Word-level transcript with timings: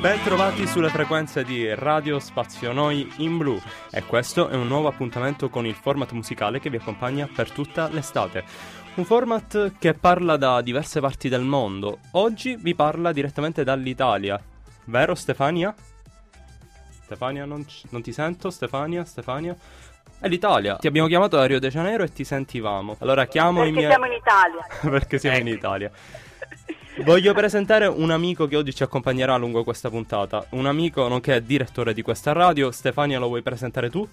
Ben 0.00 0.22
trovati 0.22 0.66
sulle 0.66 0.88
frequenze 0.88 1.44
di 1.44 1.74
Radio 1.74 2.18
Spazio 2.20 2.72
Noi 2.72 3.06
in 3.18 3.36
Blu 3.36 3.60
e 3.90 4.02
questo 4.04 4.48
è 4.48 4.54
un 4.54 4.66
nuovo 4.66 4.88
appuntamento 4.88 5.50
con 5.50 5.66
il 5.66 5.74
format 5.74 6.12
musicale 6.12 6.58
che 6.58 6.70
vi 6.70 6.78
accompagna 6.78 7.28
per 7.30 7.50
tutta 7.50 7.86
l'estate. 7.90 8.42
Un 8.94 9.04
format 9.04 9.74
che 9.78 9.92
parla 9.92 10.38
da 10.38 10.62
diverse 10.62 11.00
parti 11.00 11.28
del 11.28 11.42
mondo. 11.42 11.98
Oggi 12.12 12.56
vi 12.56 12.74
parla 12.74 13.12
direttamente 13.12 13.62
dall'Italia. 13.62 14.42
Vero 14.84 15.14
Stefania? 15.14 15.74
Stefania, 17.04 17.44
non, 17.44 17.66
c- 17.66 17.82
non 17.90 18.00
ti 18.00 18.12
sento? 18.12 18.48
Stefania? 18.48 19.04
Stefania? 19.04 19.54
È 20.18 20.28
l'Italia. 20.28 20.76
Ti 20.76 20.86
abbiamo 20.86 21.08
chiamato 21.08 21.36
da 21.36 21.44
Rio 21.44 21.60
de 21.60 21.68
Janeiro 21.68 22.04
e 22.04 22.10
ti 22.10 22.24
sentivamo. 22.24 22.96
Allora 23.00 23.26
chiamo 23.26 23.60
Perché 23.60 23.68
i 23.68 23.72
miei... 23.72 23.90
siamo 23.90 24.06
in 24.06 24.12
Italia. 24.12 24.66
Perché 24.80 25.18
siamo 25.18 25.36
in 25.36 25.48
Italia. 25.48 25.90
Voglio 27.02 27.32
presentare 27.32 27.86
un 27.86 28.10
amico 28.10 28.46
che 28.46 28.56
oggi 28.56 28.74
ci 28.74 28.82
accompagnerà 28.82 29.34
lungo 29.36 29.64
questa 29.64 29.88
puntata. 29.88 30.44
Un 30.50 30.66
amico 30.66 31.08
nonché 31.08 31.42
direttore 31.42 31.94
di 31.94 32.02
questa 32.02 32.32
radio. 32.32 32.70
Stefania, 32.70 33.18
lo 33.18 33.28
vuoi 33.28 33.40
presentare 33.40 33.88
tu? 33.88 34.06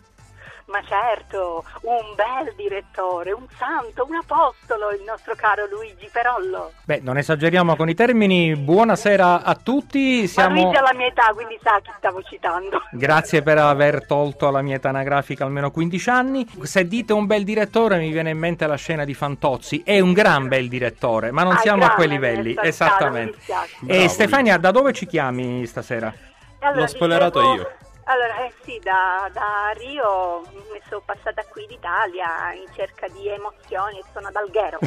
Ma 0.68 0.82
certo, 0.86 1.64
un 1.84 2.14
bel 2.16 2.54
direttore, 2.58 3.32
un 3.32 3.46
santo, 3.58 4.06
un 4.06 4.16
apostolo, 4.16 4.92
il 4.92 5.02
nostro 5.08 5.34
caro 5.34 5.66
Luigi 5.68 6.10
Perollo. 6.12 6.74
Beh, 6.84 7.00
non 7.02 7.18
esageriamo 7.18 7.78
con 7.78 7.88
i 7.88 7.94
termini. 7.94 8.54
Buonasera 8.54 9.44
a 9.44 9.56
tutti. 9.56 10.24
Ma 10.24 10.28
Siamo... 10.28 10.62
Luigi 10.64 10.76
ha 10.76 10.82
la 10.82 10.94
mia 10.94 11.06
età, 11.08 11.32
quindi 11.34 11.58
sa 11.64 11.80
chi 11.82 11.92
stavo 11.98 12.22
citando. 12.22 12.82
Grazie 12.92 13.42
per 13.44 13.60
aver 13.60 14.06
tolto 14.06 14.46
alla 14.50 14.62
mia 14.62 14.76
età 14.76 14.90
anagrafica 14.90 15.46
almeno 15.46 15.72
15 15.72 16.10
anni. 16.10 16.46
Se 16.64 16.86
dite 16.86 17.14
un 17.14 17.26
bel 17.28 17.46
direttore 17.46 17.98
mi 17.98 18.12
viene 18.12 18.32
in 18.32 18.38
mente 18.38 18.68
la 18.68 18.76
scena 18.76 19.06
di 19.06 19.14
Fantozzi. 19.14 19.84
È 19.86 19.98
un 20.02 20.12
gran 20.12 20.50
bel 20.50 20.68
direttore, 20.68 21.32
ma 21.32 21.44
non 21.44 21.54
Ah, 21.54 21.60
siamo 21.60 21.86
a 21.86 21.92
quei 21.92 22.10
grande, 22.10 22.28
livelli. 22.42 22.56
Esattamente. 22.62 23.38
dispiace. 23.38 23.76
E 23.84 23.86
Bravo, 23.86 24.08
Stefania, 24.10 24.58
da 24.58 24.72
dove 24.72 24.92
ci 24.92 25.06
chiami 25.06 25.66
stasera? 25.66 26.14
Allora, 26.60 26.82
L'ho 26.82 26.88
spoilerato 26.88 27.40
dicevo- 27.40 27.56
io. 27.56 27.72
Allora, 28.10 28.46
eh 28.46 28.54
sì, 28.64 28.80
da, 28.82 29.30
da 29.34 29.74
Rio 29.76 30.42
mi 30.72 30.82
sono 30.88 31.02
passata 31.04 31.44
qui 31.44 31.66
d'Italia 31.68 32.54
in 32.54 32.66
cerca 32.74 33.08
di 33.10 33.28
emozioni 33.28 34.00
e 34.00 34.04
sono 34.14 34.28
ad 34.28 34.36
Alghero. 34.36 34.80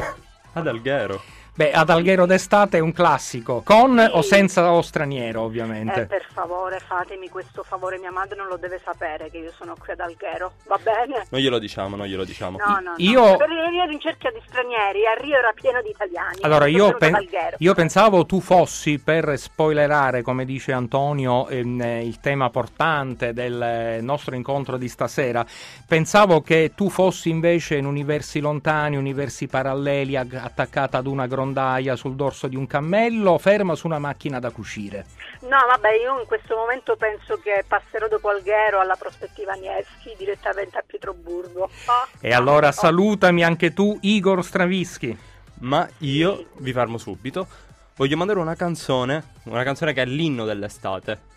Ad 0.53 0.67
Alghero. 0.67 1.21
Beh, 1.53 1.73
ad 1.73 1.89
Alghero 1.89 2.25
d'estate 2.25 2.77
è 2.77 2.79
un 2.79 2.93
classico, 2.93 3.61
con 3.65 3.99
Sì. 3.99 4.17
o 4.17 4.21
senza 4.21 4.71
o 4.71 4.81
straniero, 4.81 5.41
Eh, 5.41 5.43
ovviamente. 5.45 6.05
per 6.05 6.25
favore, 6.31 6.79
fatemi 6.79 7.27
questo 7.27 7.61
favore, 7.63 7.99
mia 7.99 8.09
madre 8.09 8.37
non 8.37 8.47
lo 8.47 8.55
deve 8.55 8.79
sapere 8.83 9.29
che 9.29 9.39
io 9.39 9.51
sono 9.57 9.75
qui 9.77 9.91
ad 9.91 9.99
Alghero, 9.99 10.53
va 10.67 10.79
bene? 10.81 11.25
Non 11.29 11.41
glielo 11.41 11.59
diciamo, 11.59 11.97
non 11.97 12.05
glielo 12.07 12.23
diciamo. 12.23 12.57
No, 12.57 12.65
no, 12.75 12.79
no. 12.81 12.93
Io- 12.97 13.35
Per 13.35 13.49
venire 13.49 13.91
in 13.91 13.99
cerca 13.99 14.29
di 14.31 14.39
stranieri, 14.47 15.05
a 15.05 15.13
Rio 15.19 15.35
era 15.37 15.51
pieno 15.53 15.81
di 15.81 15.89
italiani. 15.89 16.37
Allora, 16.41 16.67
io, 16.67 16.95
pen- 16.95 17.27
io 17.57 17.73
pensavo 17.73 18.25
tu 18.25 18.39
fossi 18.39 18.99
per 18.99 19.37
spoilerare, 19.37 20.21
come 20.21 20.45
dice 20.45 20.71
Antonio, 20.71 21.49
ehm, 21.49 21.81
eh, 21.81 22.05
il 22.05 22.21
tema 22.21 22.49
portante 22.49 23.33
del 23.33 23.61
eh, 23.61 23.99
nostro 24.01 24.35
incontro 24.35 24.77
di 24.77 24.87
stasera. 24.87 25.45
Pensavo 25.85 26.41
che 26.41 26.71
tu 26.75 26.89
fossi 26.89 27.29
invece 27.29 27.75
in 27.75 27.85
universi 27.85 28.39
lontani, 28.39 28.95
universi 28.95 29.47
paralleli, 29.47 30.15
ag- 30.15 30.39
attaccata 30.41 30.97
ad 30.97 31.07
una 31.07 31.27
grondaia 31.41 31.95
sul 31.95 32.15
dorso 32.15 32.47
di 32.47 32.55
un 32.55 32.67
cammello, 32.67 33.37
ferma 33.39 33.75
su 33.75 33.87
una 33.87 33.99
macchina 33.99 34.39
da 34.39 34.51
cucire. 34.51 35.05
No, 35.41 35.57
vabbè, 35.67 35.93
io 35.95 36.19
in 36.19 36.27
questo 36.27 36.55
momento 36.55 36.95
penso 36.95 37.39
che 37.41 37.63
passerò 37.67 38.07
dopo 38.07 38.29
Alghero 38.29 38.79
alla 38.79 38.95
prospettiva 38.95 39.53
Nieschi 39.53 40.13
direttamente 40.17 40.77
a 40.77 40.83
Pietroburgo. 40.85 41.63
Oh, 41.63 42.07
E 42.19 42.33
allora 42.33 42.67
oh, 42.67 42.71
salutami 42.71 43.43
anche 43.43 43.73
tu, 43.73 43.97
Igor 44.01 44.43
Stravinsky. 44.43 45.17
Ma 45.61 45.87
io 45.99 46.47
vi 46.57 46.71
fermo 46.71 46.97
subito. 46.97 47.47
Voglio 47.95 48.17
mandare 48.17 48.39
una 48.39 48.55
canzone, 48.55 49.23
una 49.43 49.63
canzone 49.63 49.93
che 49.93 50.03
è 50.03 50.05
l'inno 50.05 50.45
dell'estate. 50.45 51.29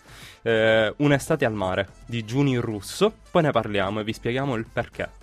Eh, 0.43 0.93
Un'estate 0.99 1.45
al 1.45 1.55
mare 1.55 1.89
di 2.07 2.25
Giuni 2.25 2.57
Russo. 2.57 3.13
Poi 3.31 3.43
ne 3.43 3.51
parliamo 3.51 4.01
e 4.01 4.05
vi 4.05 4.13
spieghiamo 4.13 4.55
il 4.55 4.67
perché. 4.71 5.23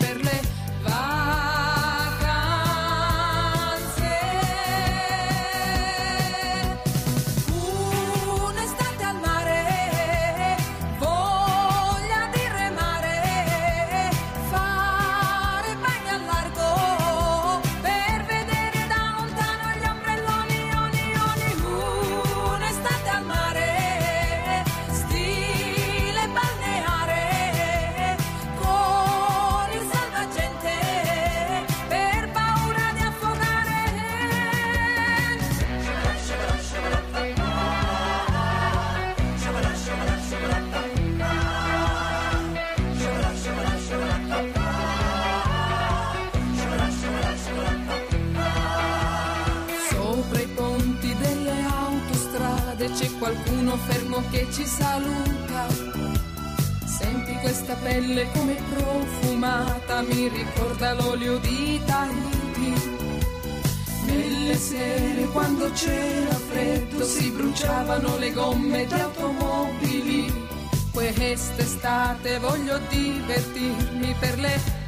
bruciavano 67.91 68.17
le 68.17 68.31
gomme 68.31 68.85
di 68.85 68.93
automobili. 68.93 70.47
Quest'estate 70.91 72.39
voglio 72.39 72.79
divertirmi 72.89 74.15
per 74.19 74.39
le 74.39 74.80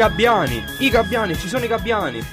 gabbiani, 0.00 0.64
i 0.78 0.88
gabbiani, 0.88 1.34
ci 1.36 1.46
sono 1.46 1.62
i 1.62 1.68
gabbiani. 1.68 2.24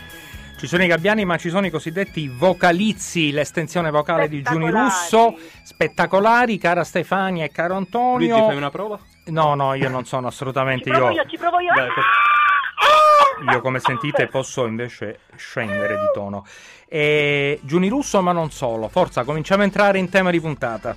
Ci 0.58 0.68
sono 0.68 0.84
i 0.84 0.88
gabbiani, 0.88 1.26
ma 1.26 1.36
ci 1.36 1.50
sono 1.50 1.66
i 1.66 1.70
cosiddetti 1.70 2.30
vocalizzi, 2.30 3.32
l'estensione 3.32 3.92
vocale 3.92 4.30
di 4.30 4.42
Giuni 4.42 4.70
Russo, 4.72 5.36
spettacolari, 5.64 6.58
cara 6.60 6.86
Stefania 6.86 7.44
e 7.44 7.50
caro 7.52 7.76
Antonio. 7.76 8.30
Luigi, 8.30 8.48
fai 8.48 8.56
una 8.56 8.70
prova? 8.70 8.98
No, 9.26 9.54
no, 9.54 9.74
io 9.74 9.90
non 9.90 10.06
sono 10.06 10.28
assolutamente 10.28 10.86
Ci 10.86 10.92
provo 10.92 11.10
io. 11.12 11.22
io, 11.22 11.28
ci 11.28 11.38
provo 11.38 11.60
io. 11.60 11.74
Dai, 11.76 11.88
per- 11.94 13.52
Io, 13.54 13.60
come 13.60 13.80
sentite, 13.80 14.28
posso 14.28 14.66
invece 14.66 15.20
scendere 15.36 15.98
di 15.98 16.06
tono. 16.14 16.46
E 16.88 17.60
Giuni 17.64 17.90
Russo, 17.90 18.22
ma 18.22 18.32
non 18.32 18.50
solo. 18.50 18.88
Forza, 18.88 19.26
cominciamo 19.26 19.64
a 19.64 19.66
entrare 19.66 19.98
in 19.98 20.08
tema 20.10 20.32
di 20.32 20.40
puntata. 20.40 20.96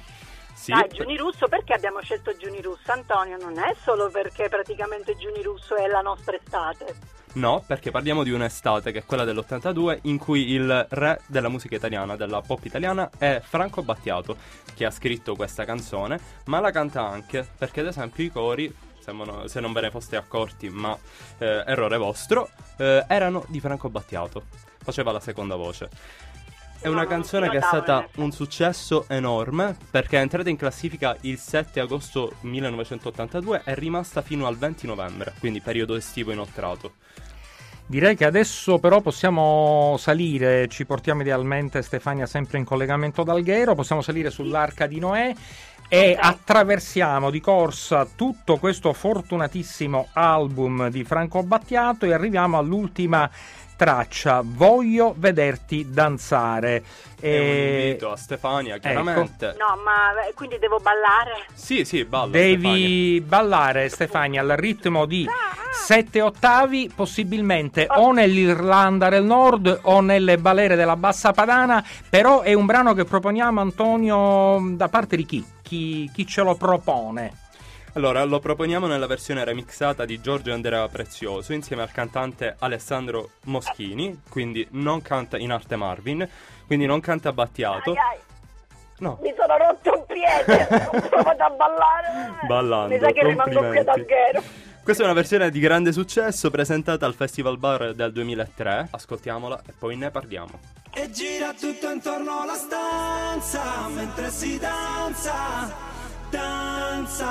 Sì, 0.70 0.76
Dai, 0.76 0.88
Giuni 0.88 1.16
Russo, 1.16 1.48
perché 1.48 1.74
abbiamo 1.74 2.00
scelto 2.00 2.36
Giuni 2.36 2.62
Russo? 2.62 2.92
Antonio, 2.92 3.36
non 3.38 3.58
è 3.58 3.74
solo 3.82 4.08
perché 4.08 4.48
praticamente 4.48 5.16
Giuni 5.16 5.42
Russo 5.42 5.74
è 5.74 5.88
la 5.88 6.00
nostra 6.00 6.36
estate. 6.36 6.94
no, 7.32 7.62
perché 7.66 7.90
parliamo 7.90 8.22
di 8.22 8.30
un'estate 8.30 8.92
che 8.92 9.00
è 9.00 9.04
quella 9.04 9.24
dell'82 9.24 9.98
in 10.02 10.18
cui 10.18 10.50
il 10.50 10.86
re 10.90 11.20
della 11.26 11.48
musica 11.48 11.74
italiana, 11.74 12.14
della 12.14 12.40
pop 12.40 12.64
italiana, 12.64 13.10
è 13.18 13.40
Franco 13.42 13.82
Battiato, 13.82 14.36
che 14.74 14.84
ha 14.84 14.90
scritto 14.92 15.34
questa 15.34 15.64
canzone, 15.64 16.20
ma 16.44 16.60
la 16.60 16.70
canta 16.70 17.04
anche 17.04 17.44
perché 17.58 17.80
ad 17.80 17.86
esempio 17.86 18.22
i 18.22 18.30
cori, 18.30 18.72
se 19.46 19.60
non 19.60 19.72
ve 19.72 19.80
ne 19.80 19.90
foste 19.90 20.14
accorti, 20.14 20.68
ma 20.68 20.96
eh, 21.38 21.64
errore 21.66 21.96
vostro, 21.96 22.48
eh, 22.76 23.04
erano 23.08 23.44
di 23.48 23.58
Franco 23.58 23.88
Battiato. 23.90 24.44
Faceva 24.82 25.10
la 25.10 25.20
seconda 25.20 25.56
voce. 25.56 25.88
È 26.82 26.88
una 26.88 27.06
canzone 27.06 27.50
che 27.50 27.58
è 27.58 27.60
stata 27.60 28.08
un 28.16 28.32
successo 28.32 29.04
enorme 29.08 29.76
perché 29.90 30.16
è 30.16 30.22
entrata 30.22 30.48
in 30.48 30.56
classifica 30.56 31.14
il 31.20 31.36
7 31.36 31.78
agosto 31.78 32.36
1982 32.40 33.58
e 33.58 33.72
è 33.72 33.74
rimasta 33.74 34.22
fino 34.22 34.46
al 34.46 34.56
20 34.56 34.86
novembre, 34.86 35.34
quindi 35.38 35.60
periodo 35.60 35.94
estivo 35.94 36.32
inoltrato. 36.32 36.94
Direi 37.84 38.16
che 38.16 38.24
adesso 38.24 38.78
però 38.78 39.02
possiamo 39.02 39.96
salire, 39.98 40.68
ci 40.68 40.86
portiamo 40.86 41.20
idealmente 41.20 41.82
Stefania 41.82 42.24
sempre 42.24 42.56
in 42.56 42.64
collegamento 42.64 43.24
da 43.24 43.32
Alghero, 43.32 43.74
possiamo 43.74 44.00
salire 44.00 44.30
sull'arca 44.30 44.86
di 44.86 45.00
Noè 45.00 45.34
e 45.92 46.12
Ok. 46.16 46.24
attraversiamo 46.24 47.30
di 47.30 47.40
corsa 47.40 48.06
tutto 48.14 48.58
questo 48.58 48.92
fortunatissimo 48.92 50.08
album 50.12 50.88
di 50.88 51.02
Franco 51.02 51.42
Battiato 51.42 52.06
e 52.06 52.12
arriviamo 52.12 52.56
all'ultima 52.58 53.28
traccia, 53.74 54.42
Voglio 54.44 55.14
vederti 55.16 55.86
danzare. 55.90 56.84
È 57.18 57.26
un 57.38 57.44
E- 57.46 57.86
invito 57.86 58.12
a 58.12 58.16
Stefania, 58.16 58.76
chiaramente. 58.76 59.56
No, 59.58 59.80
ma 59.82 60.26
eh, 60.28 60.34
quindi 60.34 60.58
devo 60.58 60.78
ballare? 60.80 61.46
Sì, 61.54 61.84
sì, 61.86 62.04
balla. 62.04 62.28
Stefania. 62.28 62.56
Devi 62.58 63.20
ballare 63.22 63.88
Stefania 63.88 64.42
al 64.42 64.50
ritmo 64.50 65.06
di 65.06 65.26
sette 65.72 66.20
ottavi, 66.20 66.92
possibilmente 66.94 67.86
o 67.88 68.12
nell'Irlanda 68.12 69.08
del 69.08 69.24
Nord 69.24 69.80
o 69.84 70.00
nelle 70.02 70.36
balere 70.36 70.76
della 70.76 70.96
Bassa 70.96 71.32
Padana, 71.32 71.82
però 72.08 72.42
è 72.42 72.52
un 72.52 72.66
brano 72.66 72.92
che 72.92 73.04
proponiamo 73.04 73.60
Antonio 73.62 74.60
da 74.76 74.88
parte 74.88 75.16
di 75.16 75.24
chi? 75.24 75.44
Chi, 75.70 76.10
chi 76.12 76.26
ce 76.26 76.42
lo 76.42 76.56
propone? 76.56 77.32
Allora, 77.92 78.24
lo 78.24 78.40
proponiamo 78.40 78.88
nella 78.88 79.06
versione 79.06 79.44
remixata 79.44 80.04
di 80.04 80.20
Giorgio 80.20 80.52
Andrea 80.52 80.88
Prezioso 80.88 81.52
insieme 81.52 81.82
al 81.82 81.92
cantante 81.92 82.56
Alessandro 82.58 83.34
Moschini, 83.44 84.22
quindi 84.28 84.66
non 84.72 85.00
canta 85.00 85.38
in 85.38 85.52
arte 85.52 85.76
Marvin, 85.76 86.28
quindi 86.66 86.86
non 86.86 86.98
canta 86.98 87.32
Battiato. 87.32 87.92
Ai, 87.92 87.98
ai, 87.98 88.18
No, 88.98 89.18
mi 89.22 89.32
sono 89.38 89.56
rotto 89.56 89.92
un 89.96 90.04
piede, 90.06 90.66
ho 90.90 91.08
provato 91.08 91.42
a 91.44 91.50
ballare. 91.50 92.46
Ballando, 92.48 92.92
Mi 92.92 93.00
sa 93.00 93.12
che 93.12 93.24
rimango 93.24 93.68
qui 93.68 93.78
ad. 93.78 93.88
Alghero. 93.88 94.42
Questa 94.82 95.02
è 95.02 95.06
una 95.06 95.14
versione 95.14 95.50
di 95.50 95.60
grande 95.60 95.92
successo 95.92 96.50
presentata 96.50 97.06
al 97.06 97.14
Festival 97.14 97.58
Bar 97.58 97.94
del 97.94 98.12
2003. 98.12 98.88
Ascoltiamola 98.90 99.62
e 99.66 99.72
poi 99.78 99.96
ne 99.96 100.10
parliamo. 100.10 100.58
E 100.92 101.10
gira 101.10 101.52
tutto 101.52 101.90
intorno 101.90 102.40
alla 102.40 102.54
stanza 102.54 103.88
mentre 103.88 104.30
si 104.30 104.58
danza, 104.58 105.72
danza. 106.30 107.28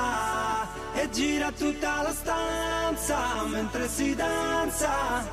E 0.94 1.10
gira 1.10 1.50
tutta 1.52 2.02
la 2.02 2.12
stanza 2.12 3.44
mentre 3.46 3.88
si 3.88 4.14
danza, 4.14 5.28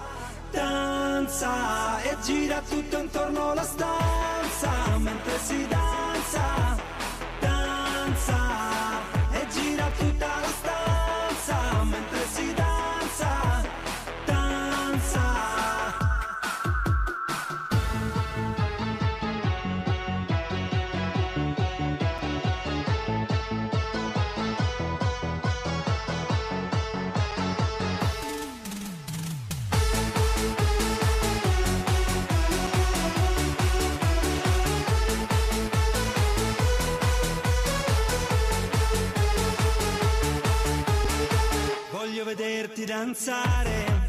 danza. 0.51 2.01
E 2.01 2.17
gira 2.23 2.61
tutto 2.67 2.97
intorno 2.97 3.51
alla 3.51 3.63
stanza 3.63 4.97
mentre 4.97 5.37
si 5.39 5.67
danza. 5.67 6.96
Vederti 42.77 42.85
danzare 42.85 44.06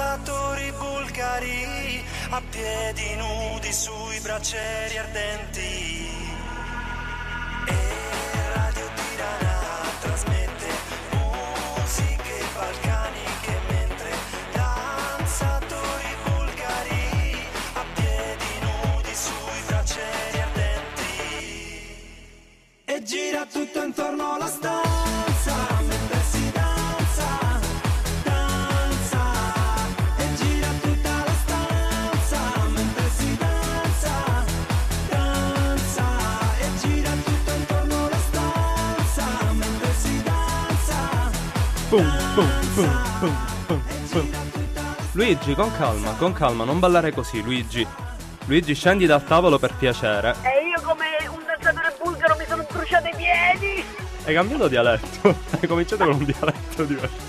danzatori 0.00 0.72
bulgari 0.78 2.02
a 2.30 2.40
piedi 2.48 3.14
nudi 3.16 3.70
sui 3.70 4.18
braccieri 4.20 4.96
ardenti. 4.96 6.19
Pum, 42.44 43.36
pum, 43.66 43.82
pum. 44.10 44.30
Luigi, 45.12 45.54
con 45.54 45.70
calma, 45.76 46.12
con 46.14 46.32
calma, 46.32 46.64
non 46.64 46.78
ballare 46.78 47.12
così, 47.12 47.42
Luigi. 47.42 47.86
Luigi, 48.46 48.74
scendi 48.74 49.04
dal 49.04 49.22
tavolo 49.24 49.58
per 49.58 49.74
piacere. 49.74 50.34
E 50.42 50.66
io 50.68 50.80
come 50.82 51.04
un 51.28 51.42
danzatore 51.46 51.94
bulgaro 52.02 52.36
mi 52.38 52.44
sono 52.48 52.66
bruciato 52.70 53.08
i 53.08 53.14
piedi. 53.14 53.84
Hai 54.24 54.32
cambiato 54.34 54.68
dialetto. 54.68 55.36
Hai 55.60 55.68
cominciato 55.68 56.04
con 56.04 56.14
un 56.14 56.24
dialetto 56.24 56.84
diverso. 56.84 57.28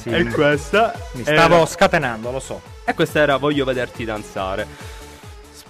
Sì, 0.00 0.10
E 0.10 0.24
questa 0.26 0.92
mi 1.14 1.22
era- 1.24 1.42
stavo 1.44 1.66
scatenando, 1.66 2.30
lo 2.30 2.40
so. 2.40 2.60
E 2.84 2.94
questa 2.94 3.18
era 3.18 3.36
Voglio 3.38 3.64
vederti 3.64 4.04
danzare. 4.04 4.66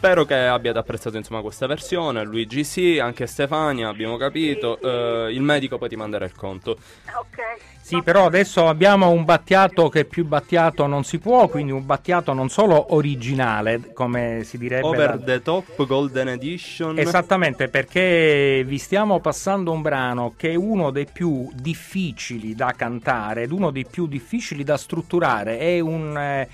Spero 0.03 0.25
che 0.25 0.35
abbiate 0.35 0.79
apprezzato 0.79 1.17
insomma 1.17 1.43
questa 1.43 1.69
versione. 1.69 2.25
Luigi 2.25 2.65
sì, 2.65 2.99
anche 2.99 3.29
Stefania, 3.29 3.89
abbiamo 3.89 4.17
capito. 4.17 4.81
Eh, 4.81 5.33
il 5.33 5.43
medico 5.43 5.79
poi 5.79 5.89
ti 5.89 5.95
manderà 5.95 6.25
il 6.25 6.35
conto. 6.35 6.73
Ok. 6.73 7.39
Sì, 7.81 8.03
però 8.03 8.27
adesso 8.27 8.67
abbiamo 8.67 9.11
un 9.11 9.25
battiato 9.25 9.89
che 9.89 10.05
più 10.05 10.27
battiato 10.27 10.89
non 10.89 11.05
si 11.05 11.21
può, 11.21 11.47
quindi 11.47 11.71
un 11.71 11.87
battiato 11.87 12.33
non 12.33 12.49
solo 12.49 12.95
originale, 12.95 13.93
come 13.93 14.41
si 14.43 14.59
direbbe. 14.59 14.87
Over 14.89 15.19
da- 15.19 15.25
the 15.25 15.43
top 15.43 15.87
Golden 15.87 16.31
Edition. 16.31 16.99
Esattamente, 16.99 17.69
perché 17.69 18.65
vi 18.67 18.79
stiamo 18.79 19.21
passando 19.21 19.71
un 19.71 19.83
brano 19.83 20.35
che 20.37 20.51
è 20.51 20.55
uno 20.57 20.91
dei 20.91 21.07
più 21.07 21.49
difficili 21.55 22.57
da 22.57 22.75
cantare 22.77 23.43
ed 23.43 23.53
uno 23.53 23.71
dei 23.71 23.87
più 23.89 24.09
difficili 24.09 24.65
da 24.65 24.77
strutturare. 24.77 25.59
È 25.59 25.79
un. 25.79 26.17
eh, 26.19 26.49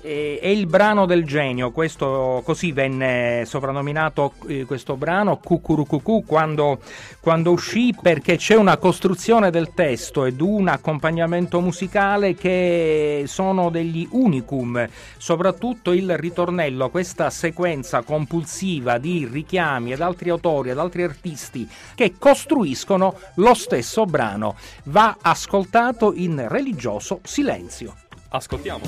è 0.00 0.46
il 0.46 0.66
brano 0.66 1.06
del 1.06 1.24
genio, 1.24 1.72
questo 1.72 2.42
così 2.44 2.70
venne 2.70 3.42
soprannominato 3.44 4.34
eh, 4.46 4.64
questo 4.64 4.96
brano 4.96 5.38
Cucurucucù 5.38 6.24
quando, 6.24 6.78
quando 7.20 7.50
uscì 7.50 7.92
perché 8.00 8.36
c'è 8.36 8.54
una 8.54 8.76
costruzione 8.76 9.50
del 9.50 9.72
testo 9.74 10.24
ed 10.24 10.40
un 10.40 10.68
accompagnamento 10.68 11.60
musicale 11.60 12.34
che 12.34 13.24
sono 13.26 13.70
degli 13.70 14.06
unicum, 14.12 14.88
soprattutto 15.16 15.92
il 15.92 16.16
ritornello, 16.16 16.90
questa 16.90 17.28
sequenza 17.30 18.02
compulsiva 18.02 18.98
di 18.98 19.28
richiami 19.30 19.92
ad 19.92 20.00
altri 20.00 20.30
autori, 20.30 20.70
ad 20.70 20.78
altri 20.78 21.02
artisti 21.02 21.68
che 21.94 22.14
costruiscono 22.18 23.18
lo 23.34 23.54
stesso 23.54 24.04
brano. 24.04 24.54
Va 24.84 25.16
ascoltato 25.20 26.12
in 26.14 26.46
religioso 26.48 27.20
silenzio. 27.24 28.07
Ascoltiamo. 28.30 28.84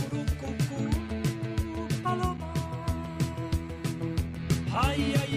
Ai 4.72 5.14
ai 5.14 5.29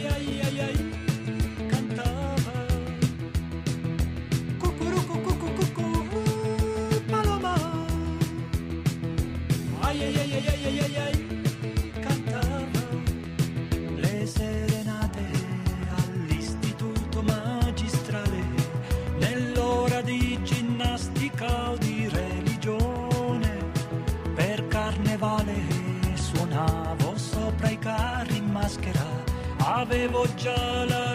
avevo 29.83 30.25
già 30.35 30.85
la 30.85 31.12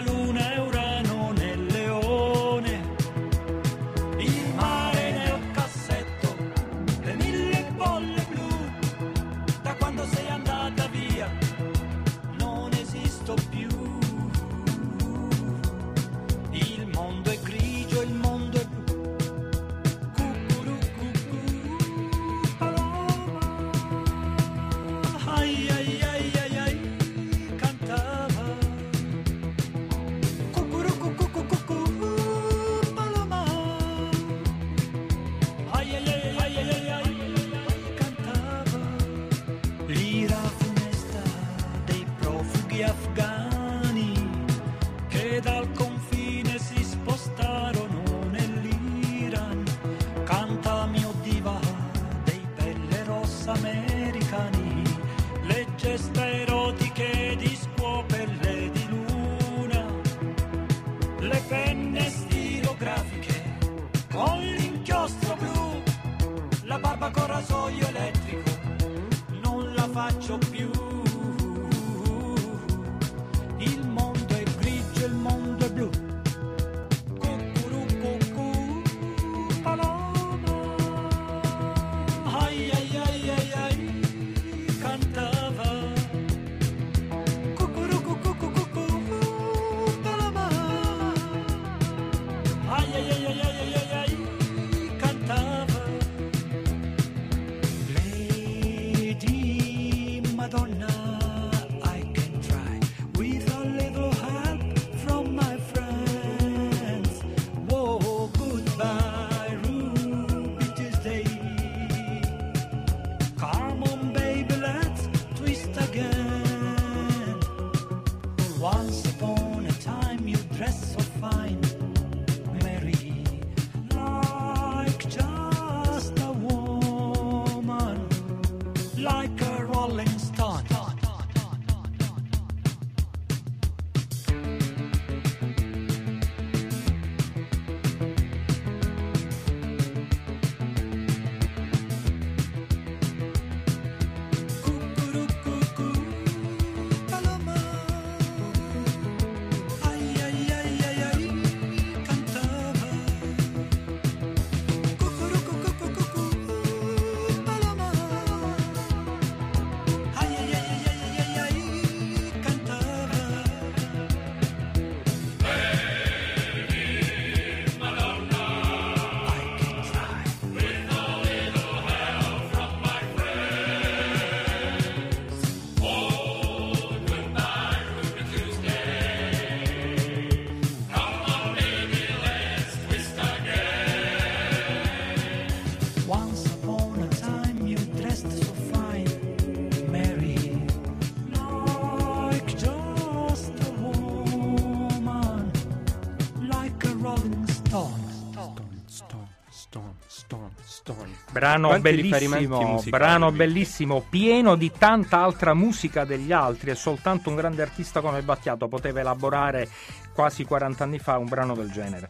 Brano 201.39 201.67
Quanti 201.69 201.83
bellissimo, 201.83 202.83
brano 202.89 203.31
bellissimo, 203.31 204.05
pieno 204.09 204.57
di 204.57 204.73
tanta 204.77 205.19
altra 205.19 205.53
musica 205.53 206.03
degli 206.03 206.33
altri 206.33 206.71
e 206.71 206.75
soltanto 206.75 207.29
un 207.29 207.37
grande 207.37 207.61
artista 207.61 208.01
come 208.01 208.21
Battiato 208.21 208.67
poteva 208.67 208.99
elaborare 208.99 209.69
quasi 210.13 210.43
40 210.43 210.83
anni 210.83 210.99
fa 210.99 211.17
un 211.17 211.29
brano 211.29 211.55
del 211.55 211.71
genere. 211.71 212.09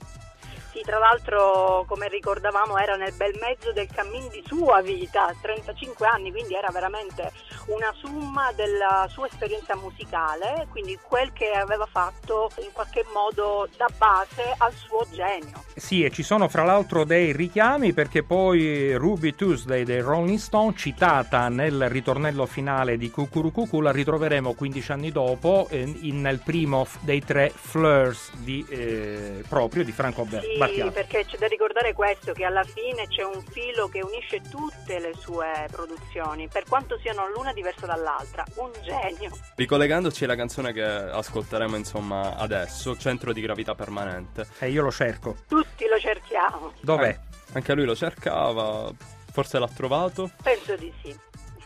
Sì, 0.72 0.82
tra 0.82 0.98
l'altro, 0.98 1.86
come 1.88 2.08
ricordavamo, 2.08 2.76
era 2.80 2.96
nel 2.96 3.14
bel 3.14 3.38
mezzo 3.40 3.72
del 3.72 3.88
cammin 3.94 4.30
di 4.30 4.42
sua 4.48 4.82
vita, 4.82 5.32
35 5.40 6.08
anni, 6.08 6.32
quindi 6.32 6.56
era 6.56 6.70
veramente 6.72 7.32
una 7.70 7.94
summa 7.98 8.52
della 8.54 9.06
sua 9.10 9.28
esperienza 9.28 9.76
musicale, 9.76 10.68
quindi 10.70 10.98
quel 11.02 11.32
che 11.34 11.52
aveva 11.52 11.86
fatto 11.86 12.50
in 12.60 12.70
qualche 12.72 13.06
modo 13.14 13.68
da 13.78 13.88
base 13.98 14.54
al 14.58 14.74
suo 14.74 15.06
genio. 15.12 15.64
Sì, 15.76 16.04
e 16.04 16.12
ci 16.12 16.24
sono 16.24 16.48
fra 16.50 16.64
l'altro 16.64 17.04
dei 17.04 17.32
richiami 17.32 17.94
perché 17.94 18.24
poi 18.24 18.94
Ruby 18.96 19.34
Tuesday 19.36 19.84
dei 19.84 20.02
Rolling 20.02 20.38
Stone, 20.38 20.74
citata 20.76 21.48
nel 21.50 21.90
ritornello 21.90 22.46
finale 22.46 22.98
di 22.98 23.10
Cucurucucu, 23.10 23.80
la 23.82 23.92
ritroveremo 23.92 24.54
15 24.54 24.92
anni 24.92 25.12
dopo 25.12 25.68
eh, 25.70 25.82
in- 26.02 26.22
nel 26.22 26.40
primo 26.40 26.86
dei 27.02 27.24
tre 27.24 27.52
Fleurs 27.54 28.32
di, 28.38 28.66
eh, 28.70 29.44
proprio 29.48 29.84
di 29.84 29.92
Franco 29.92 30.26
Sì, 30.30 30.58
Battiato. 30.58 30.92
perché 30.92 31.26
c'è 31.26 31.38
da 31.38 31.48
ricordare 31.48 31.94
questo, 31.94 32.34
che 32.34 32.44
alla 32.44 32.64
fine 32.64 33.08
c'è 33.08 33.24
un 33.24 33.42
filo 33.50 33.88
che 33.88 34.02
unisce 34.02 34.42
tutte 34.50 35.00
le 35.00 35.14
sue 35.18 35.68
produzioni, 35.72 36.48
per 36.48 36.64
quanto 36.68 36.98
siano 37.00 37.30
l'una 37.30 37.54
diversa 37.60 37.86
dall'altra, 37.86 38.44
un 38.56 38.72
genio. 38.82 39.32
Ricollegandoci 39.56 40.24
alla 40.24 40.36
canzone 40.36 40.72
che 40.74 40.84
ascolteremo 40.84 41.76
insomma 41.76 42.36
adesso, 42.38 42.98
Centro 42.98 43.34
di 43.34 43.42
gravità 43.42 43.76
permanente. 43.76 44.48
E 44.60 44.70
io 44.70 44.82
lo 44.82 44.92
cerco. 44.92 45.36
Tutti 45.48 45.86
lo 45.88 46.00
cerchiamo, 46.00 46.74
Dov'è? 46.82 47.10
Eh, 47.10 47.20
anche 47.54 47.74
lui 47.74 47.86
lo 47.86 47.96
cercava, 47.96 48.92
forse 49.32 49.60
l'ha 49.60 49.68
trovato. 49.68 50.32
penso 50.42 50.76
di 50.76 50.92
sì. 51.04 51.16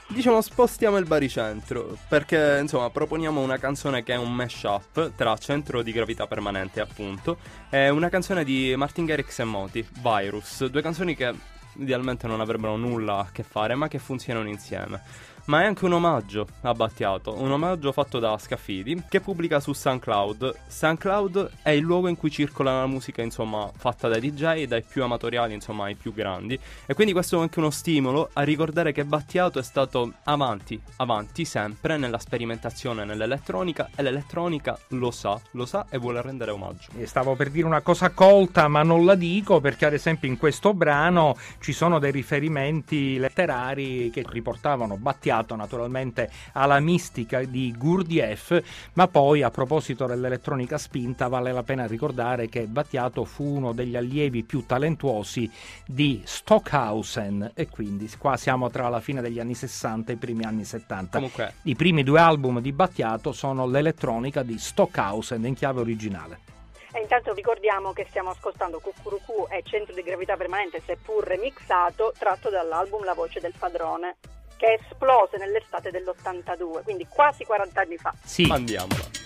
Diciamo 0.07 0.41
spostiamo 0.41 0.97
il 0.97 1.05
baricentro 1.05 1.97
perché 2.07 2.59
insomma 2.61 2.89
proponiamo 2.91 3.41
una 3.41 3.57
canzone 3.57 4.03
che 4.03 4.13
è 4.13 4.17
un 4.17 4.31
mashup 4.33 5.13
tra 5.15 5.35
centro 5.37 5.81
di 5.81 5.91
gravità 5.91 6.27
permanente 6.27 6.81
appunto 6.81 7.37
e 7.69 7.89
una 7.89 8.09
canzone 8.09 8.43
di 8.43 8.75
Martin 8.75 9.05
Garrix 9.05 9.39
e 9.39 9.43
Moti, 9.43 9.87
Virus, 10.01 10.65
due 10.65 10.81
canzoni 10.83 11.15
che 11.15 11.33
idealmente 11.77 12.27
non 12.27 12.41
avrebbero 12.41 12.75
nulla 12.75 13.19
a 13.19 13.29
che 13.31 13.41
fare 13.41 13.73
ma 13.73 13.87
che 13.87 13.97
funzionano 13.97 14.47
insieme. 14.49 15.01
Ma 15.45 15.63
è 15.63 15.65
anche 15.65 15.83
un 15.83 15.91
omaggio 15.91 16.47
a 16.61 16.73
Battiato, 16.73 17.37
un 17.37 17.51
omaggio 17.51 17.91
fatto 17.91 18.17
da 18.17 18.37
Scaffidi 18.37 19.03
che 19.09 19.19
pubblica 19.19 19.59
su 19.59 19.73
SoundCloud. 19.73 20.55
SoundCloud 20.67 21.49
è 21.63 21.71
il 21.71 21.81
luogo 21.81 22.07
in 22.07 22.15
cui 22.15 22.31
circola 22.31 22.79
la 22.79 22.87
musica 22.87 23.21
insomma 23.21 23.69
fatta 23.75 24.07
dai 24.07 24.21
DJ, 24.21 24.63
dai 24.63 24.83
più 24.83 25.03
amatoriali 25.03 25.53
insomma 25.53 25.85
ai 25.85 25.95
più 25.95 26.13
grandi 26.13 26.57
e 26.85 26.93
quindi 26.93 27.11
questo 27.11 27.37
è 27.37 27.41
anche 27.41 27.59
uno 27.59 27.71
stimolo 27.71 28.29
a 28.31 28.43
ricordare 28.43 28.93
che 28.93 29.03
Battiato 29.03 29.59
è 29.59 29.63
stato 29.63 30.13
avanti, 30.23 30.81
avanti 30.97 31.43
sempre 31.43 31.97
nella 31.97 32.19
sperimentazione 32.19 33.03
nell'elettronica 33.03 33.89
e 33.97 34.01
l'elettronica 34.01 34.79
lo 34.89 35.11
sa, 35.11 35.37
lo 35.51 35.65
sa 35.65 35.87
e 35.89 35.97
vuole 35.97 36.21
rendere 36.21 36.51
omaggio. 36.51 36.91
E 36.97 37.05
Stavo 37.05 37.35
per 37.35 37.49
dire 37.49 37.67
una 37.67 37.81
cosa 37.81 38.11
colta, 38.11 38.69
ma 38.69 38.81
non 38.81 39.03
la 39.03 39.15
dico 39.15 39.59
perché, 39.59 39.85
ad 39.85 39.93
esempio, 39.93 40.29
in 40.29 40.37
questo 40.37 40.73
brano 40.73 41.35
ci 41.59 41.73
sono 41.73 41.99
dei 41.99 42.11
riferimenti 42.11 43.17
letterari 43.17 44.09
che 44.09 44.23
riportavano 44.25 44.95
Battiato 44.95 45.31
naturalmente 45.41 46.29
alla 46.53 46.79
mistica 46.79 47.43
di 47.43 47.73
Gurdjieff, 47.77 48.61
ma 48.93 49.07
poi 49.07 49.41
a 49.41 49.49
proposito 49.49 50.05
dell'elettronica 50.05 50.77
spinta 50.77 51.27
vale 51.27 51.51
la 51.51 51.63
pena 51.63 51.87
ricordare 51.87 52.47
che 52.47 52.67
Battiato 52.67 53.25
fu 53.25 53.43
uno 53.43 53.73
degli 53.73 53.95
allievi 53.95 54.43
più 54.43 54.65
talentuosi 54.65 55.49
di 55.85 56.21
Stockhausen 56.23 57.51
e 57.53 57.67
quindi 57.69 58.09
qua 58.17 58.37
siamo 58.37 58.69
tra 58.69 58.89
la 58.89 58.99
fine 58.99 59.21
degli 59.21 59.39
anni 59.39 59.55
60 59.55 60.11
e 60.11 60.15
i 60.15 60.17
primi 60.17 60.43
anni 60.43 60.63
70. 60.63 61.17
Comunque 61.17 61.53
I 61.63 61.75
primi 61.75 62.03
due 62.03 62.19
album 62.19 62.59
di 62.59 62.71
Battiato 62.71 63.31
sono 63.31 63.65
l'elettronica 63.67 64.43
di 64.43 64.57
Stockhausen 64.57 65.45
in 65.45 65.55
chiave 65.55 65.79
originale. 65.79 66.51
E 66.95 67.01
intanto 67.01 67.33
ricordiamo 67.33 67.91
che 67.91 68.05
stiamo 68.07 68.29
ascoltando 68.29 68.79
Cucurucu 68.79 69.47
e 69.49 69.63
Centro 69.63 69.95
di 69.95 70.03
Gravità 70.03 70.37
Permanente, 70.37 70.79
seppur 70.85 71.23
remixato, 71.23 72.13
tratto 72.19 72.51
dall'album 72.51 73.03
La 73.03 73.15
Voce 73.15 73.39
del 73.39 73.53
Padrone, 73.57 74.17
che 74.57 74.79
esplose 74.81 75.37
nell'estate 75.37 75.91
dell'82, 75.91 76.83
quindi 76.83 77.05
quasi 77.07 77.43
40 77.43 77.81
anni 77.81 77.97
fa. 77.97 78.13
Sì, 78.23 78.45
mandiamola. 78.45 79.22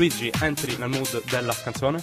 Luigi, 0.00 0.32
entri 0.40 0.76
nel 0.78 0.88
mood 0.88 1.22
della 1.28 1.54
canzone? 1.62 2.02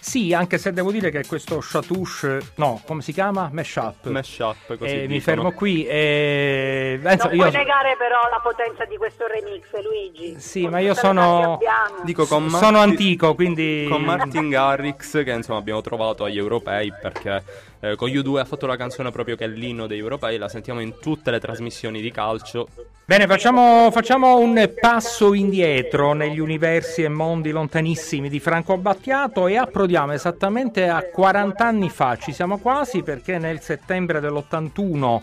Sì, 0.00 0.34
anche 0.34 0.58
se 0.58 0.72
devo 0.72 0.90
dire 0.90 1.10
che 1.12 1.24
questo 1.24 1.60
Chatouche, 1.62 2.40
no, 2.56 2.80
come 2.84 3.00
si 3.00 3.12
chiama? 3.12 3.48
Mashup. 3.52 4.06
Mashup, 4.08 4.76
così 4.76 5.02
Eh, 5.02 5.06
mi 5.06 5.20
fermo 5.20 5.52
qui. 5.52 5.86
E... 5.86 6.98
Non 7.00 7.10
Penso- 7.16 7.28
puoi 7.28 7.38
io- 7.38 7.50
negare 7.50 7.94
però 7.96 8.18
la 8.28 8.40
potenza 8.42 8.84
di 8.86 8.96
questo 8.96 9.26
remix, 9.28 9.66
Luigi. 9.84 10.40
Sì, 10.40 10.62
Con 10.62 10.70
ma 10.72 10.78
io 10.80 10.94
sono-. 10.94 11.60
Dico 12.02 12.26
con 12.26 12.48
sono 12.50 12.78
Marti- 12.78 12.90
antico, 12.90 13.34
quindi... 13.36 13.86
Con 13.88 14.02
Martin 14.02 14.48
Garrix, 14.48 15.22
che 15.22 15.30
insomma 15.30 15.58
abbiamo 15.60 15.80
trovato 15.80 16.24
agli 16.24 16.38
europei, 16.38 16.92
perché 17.00 17.42
eh, 17.80 17.96
con 17.96 18.10
U2 18.10 18.38
ha 18.38 18.44
fatto 18.44 18.66
la 18.66 18.76
canzone 18.76 19.10
proprio 19.10 19.36
che 19.36 19.44
è 19.44 19.48
l'inno 19.48 19.86
degli 19.86 19.98
europei, 19.98 20.38
la 20.38 20.48
sentiamo 20.48 20.80
in 20.80 20.94
tutte 21.00 21.30
le 21.30 21.40
trasmissioni 21.40 22.00
di 22.00 22.10
calcio. 22.10 22.68
Bene, 23.04 23.26
facciamo, 23.26 23.90
facciamo 23.90 24.38
un 24.38 24.70
passo 24.78 25.32
indietro 25.32 26.12
negli 26.12 26.38
universi 26.40 27.04
e 27.04 27.08
mondi 27.08 27.50
lontanissimi 27.50 28.28
di 28.28 28.38
Franco 28.38 28.76
Battiato 28.76 29.46
e 29.46 29.56
approdiamo 29.56 30.12
esattamente 30.12 30.88
a 30.88 31.02
40 31.02 31.64
anni 31.64 31.88
fa. 31.88 32.16
Ci 32.16 32.32
siamo 32.32 32.58
quasi 32.58 33.02
perché 33.02 33.38
nel 33.38 33.60
settembre 33.60 34.20
dell'81 34.20 35.20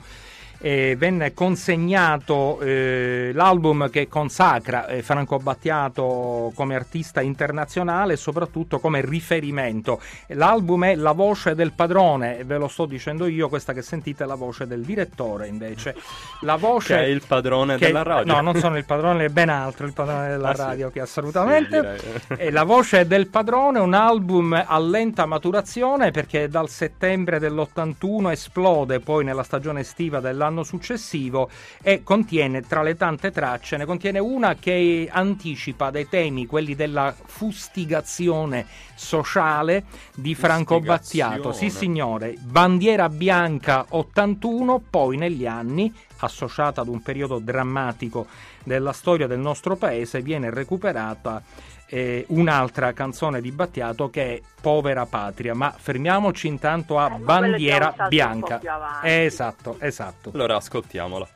eh, 0.66 0.96
venne 0.98 1.32
consegnato 1.36 2.60
eh, 2.62 3.30
l'album 3.36 3.88
che 3.92 4.08
consacra 4.08 4.88
eh, 4.88 5.04
Franco 5.04 5.38
Battiato 5.38 6.52
come 6.56 6.74
artista 6.74 7.22
internazionale 7.22 8.14
e 8.14 8.16
soprattutto 8.16 8.80
come 8.80 9.02
riferimento. 9.02 10.02
L'album 10.30 10.86
è 10.86 10.96
La 10.96 11.12
voce 11.12 11.54
del 11.54 11.72
padrone, 11.74 12.44
ve 12.46 12.58
lo 12.58 12.68
sto 12.68 12.88
dicendo 12.88 13.28
io, 13.28 13.48
questa 13.48 13.74
che 13.74 13.84
sentite 13.84 14.24
è 14.24 14.28
la 14.28 14.34
voce 14.34 14.66
del 14.66 14.82
direttore 14.82 15.48
invece. 15.48 15.96
La 16.42 16.56
voce 16.56 16.96
Che 16.96 17.04
è 17.04 17.08
il 17.10 17.22
padrone 17.28 17.78
che- 17.78 17.86
della 17.86 18.02
radio. 18.02 18.34
No, 18.34 18.42
non 18.42 18.56
sono 18.56 18.76
il 18.78 18.86
padrone, 18.86 19.26
è 19.26 19.30
ben 19.30 19.50
altro 19.50 19.86
il 19.86 19.94
padrone 19.94 20.30
della 20.30 20.50
Ah, 20.50 20.56
sì. 20.56 20.62
radio 20.62 20.90
che 20.90 21.00
assolutamente. 21.00 22.00
Sì, 22.40 22.50
la 22.50 22.64
voce 22.64 23.06
del 23.06 23.28
padrone, 23.28 23.78
un 23.78 23.94
album 23.94 24.64
a 24.66 24.80
lenta 24.80 25.28
maturazione 25.28 26.10
perché 26.10 26.48
dal 26.50 26.70
settembre 26.70 27.38
dell'81 27.38 28.32
esplode 28.32 29.00
poi 29.00 29.24
nella 29.24 29.44
stagione 29.44 29.82
estiva 29.82 30.20
dell'anno 30.20 30.54
successivo 30.64 31.50
e 31.82 32.04
contiene 32.04 32.62
tra 32.62 32.82
le 32.82 32.96
tante 32.96 33.32
tracce, 33.32 33.78
ne 33.78 33.86
contiene 33.86 34.20
una 34.20 34.56
che 34.56 35.08
anticipa 35.12 35.92
dei 35.92 36.08
temi, 36.08 36.46
quelli 36.46 36.76
della 36.76 37.16
fustigazione 37.26 38.66
sociale 38.96 39.86
di 40.16 40.36
Franco 40.36 40.80
Battiato. 40.80 41.52
Sì, 41.52 41.70
signore, 41.70 42.36
bandiera 42.40 43.10
bianca 43.10 43.86
81, 43.90 44.82
poi 44.90 45.18
negli 45.18 45.46
anni 45.46 45.94
associata 46.18 46.82
ad 46.82 46.88
un 46.88 47.02
periodo 47.02 47.40
drammatico 47.40 48.26
della 48.64 48.94
storia 48.94 49.28
del 49.28 49.40
nostro 49.40 49.76
paese 49.76 50.22
viene 50.22 50.50
recuperata 50.50 51.44
eh, 51.88 52.26
un'altra 52.30 52.94
canzone 52.94 53.42
di 53.42 53.52
Battiato 53.52 54.10
che 54.10 54.36
è 54.36 54.42
Povera 54.62 55.06
Patria, 55.06 55.54
ma 55.54 55.74
fermiamoci 55.78 56.48
intanto 56.48 56.98
a 56.98 57.14
Eh, 57.14 57.20
Bandiera 57.20 57.94
Bianca. 58.08 58.60
Esatto, 59.04 59.78
esatto. 59.80 60.32
Allora 60.34 60.56
ascoltiamola. 60.58 61.28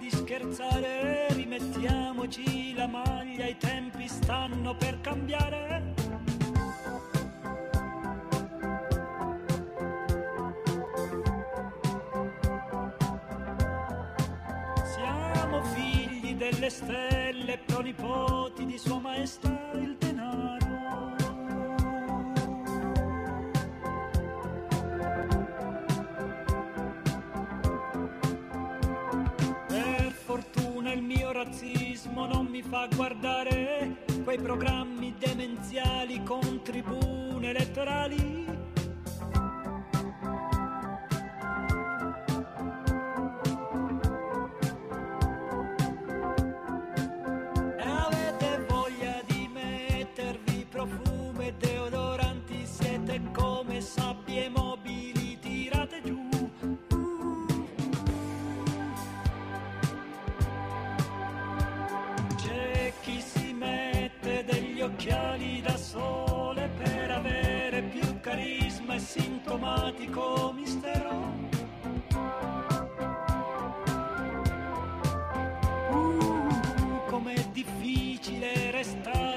Di 0.00 0.10
scherzare, 0.10 1.26
rimettiamoci 1.34 2.72
la 2.74 2.86
maglia, 2.86 3.46
i 3.46 3.56
tempi 3.58 4.08
stanno 4.08 4.74
per 4.74 4.98
cambiare. 5.02 5.94
Siamo 14.82 15.62
figli 15.74 16.34
delle 16.34 16.70
stelle, 16.70 17.58
pronipoti 17.66 18.64
di 18.64 18.78
Sua 18.78 18.98
Maestà 18.98 19.59
mi 32.60 32.68
fa 32.68 32.86
guardare 32.94 34.04
quei 34.22 34.38
programmi 34.38 35.14
demenziali 35.18 36.22
con 36.22 36.60
tribune 36.62 37.48
elettorali. 37.48 38.59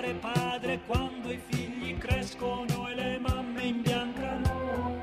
Restare 0.03 0.13
padre 0.15 0.79
quando 0.85 1.31
i 1.31 1.39
figli 1.47 1.97
crescono 1.97 2.89
e 2.89 2.95
le 2.95 3.19
mamme 3.19 3.63
imbiancano. 3.63 4.99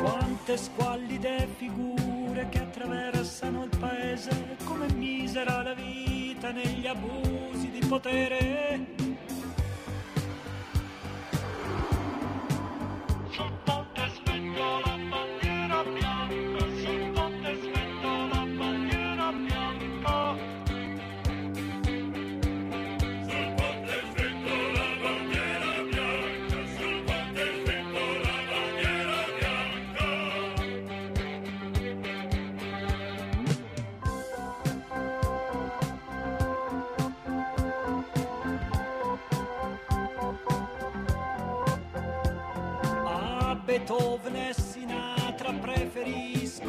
Quante 0.00 0.56
squallide 0.56 1.48
figure 1.56 2.48
che 2.48 2.58
attraversano 2.60 3.64
il 3.64 3.76
paese, 3.78 4.56
come 4.64 4.86
misera 4.92 5.62
la 5.62 5.74
vita 5.74 6.52
negli 6.52 6.86
abusi 6.86 7.70
di 7.70 7.84
potere. 7.86 8.87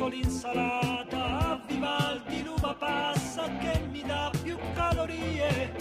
L'insalata, 0.10 1.52
a 1.52 1.62
Vivaldi 1.68 2.44
l'uva 2.44 2.74
passa 2.74 3.50
che 3.58 3.80
mi 3.92 4.02
dà 4.02 4.32
più 4.42 4.58
calorie. 4.74 5.74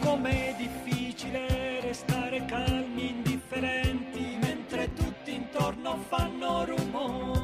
Com'è 0.00 0.54
difficile 0.56 1.80
restare 1.80 2.44
calmi 2.46 3.10
indifferenti 3.10 4.36
mentre 4.40 4.92
tutti 4.94 5.34
intorno 5.34 5.96
fanno 6.08 6.64
rumore. 6.64 7.37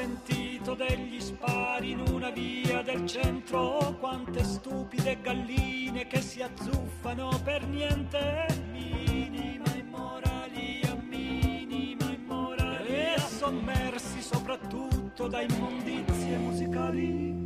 Sentito 0.00 0.74
degli 0.74 1.20
spari 1.20 1.90
in 1.90 2.00
una 2.10 2.30
via 2.30 2.80
del 2.80 3.04
centro, 3.06 3.96
quante 4.00 4.42
stupide 4.44 5.20
galline 5.20 6.06
che 6.06 6.22
si 6.22 6.40
azzuffano 6.40 7.38
per 7.44 7.66
niente. 7.66 8.46
Minima 8.70 9.74
immoralità, 9.74 10.94
minima 10.94 12.10
immoralità. 12.12 13.14
E 13.14 13.20
sommersi 13.20 14.22
soprattutto 14.22 15.28
da 15.28 15.42
immondizie 15.42 16.36
musicali. 16.38 17.39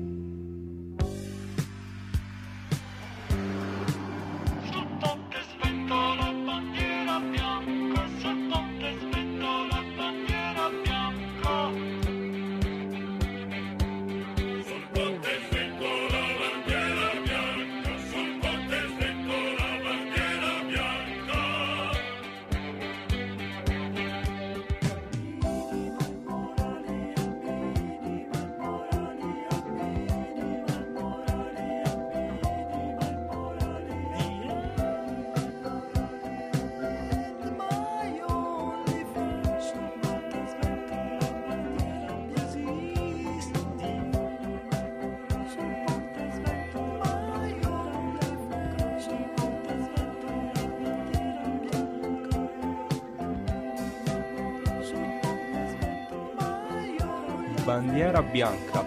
Bianca. 58.35 58.85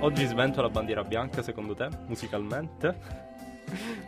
Oggi 0.00 0.26
svento 0.26 0.60
la 0.60 0.68
bandiera 0.68 1.02
bianca 1.02 1.40
secondo 1.40 1.74
te, 1.74 1.88
musicalmente? 2.08 2.94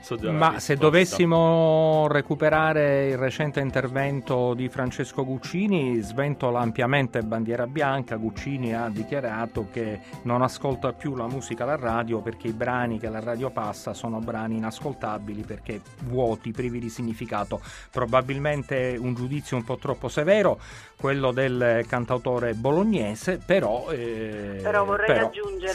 So 0.02 0.18
Ma 0.32 0.58
se 0.58 0.74
dovessimo 0.76 2.08
recuperare 2.08 3.10
il 3.10 3.16
recente 3.16 3.60
intervento 3.60 4.52
di 4.52 4.68
Francesco 4.68 5.24
Guccini, 5.24 6.00
sventola 6.00 6.58
ampiamente 6.58 7.22
bandiera 7.22 7.68
bianca. 7.68 8.16
Guccini 8.16 8.74
ha 8.74 8.88
dichiarato 8.88 9.68
che 9.70 10.00
non 10.22 10.42
ascolta 10.42 10.92
più 10.92 11.14
la 11.14 11.28
musica 11.28 11.62
alla 11.62 11.76
radio 11.76 12.20
perché 12.20 12.48
i 12.48 12.52
brani 12.52 12.98
che 12.98 13.08
la 13.08 13.20
radio 13.20 13.50
passa 13.50 13.94
sono 13.94 14.18
brani 14.18 14.56
inascoltabili 14.56 15.42
perché 15.42 15.80
vuoti, 16.02 16.50
privi 16.50 16.80
di 16.80 16.88
significato. 16.88 17.60
Probabilmente 17.92 18.96
un 18.98 19.14
giudizio 19.14 19.56
un 19.56 19.62
po' 19.62 19.76
troppo 19.76 20.08
severo, 20.08 20.58
quello 20.96 21.30
del 21.30 21.84
cantautore 21.86 22.54
bolognese, 22.54 23.38
però... 23.44 23.90
eh, 23.90 24.58
Però 24.62 24.84
vorrei 24.84 25.06
però- 25.06 25.26
aggiungere, 25.26 25.72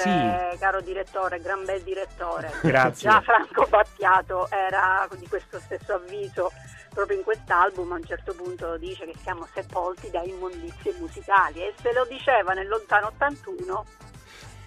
sì, 0.52 0.58
caro 0.60 0.82
direttore, 0.82 1.40
gran 1.40 1.63
bel 1.66 1.82
direttore, 1.82 2.52
Grazie. 2.62 3.10
già 3.10 3.22
Franco 3.22 3.66
Battiato 3.70 4.16
era 4.50 5.08
di 5.18 5.28
questo 5.28 5.60
stesso 5.60 5.94
avviso 5.94 6.52
proprio 6.90 7.18
in 7.18 7.24
quest'album, 7.24 7.92
a 7.92 7.96
un 7.96 8.04
certo 8.04 8.34
punto 8.34 8.78
dice 8.78 9.06
che 9.06 9.16
siamo 9.22 9.48
sepolti 9.54 10.10
da 10.10 10.24
immondizie 10.24 10.96
musicali 10.98 11.62
e 11.62 11.74
se 11.80 11.94
lo 11.94 12.06
diceva 12.06 12.54
nel 12.54 12.68
lontano 12.68 13.08
81 13.08 13.86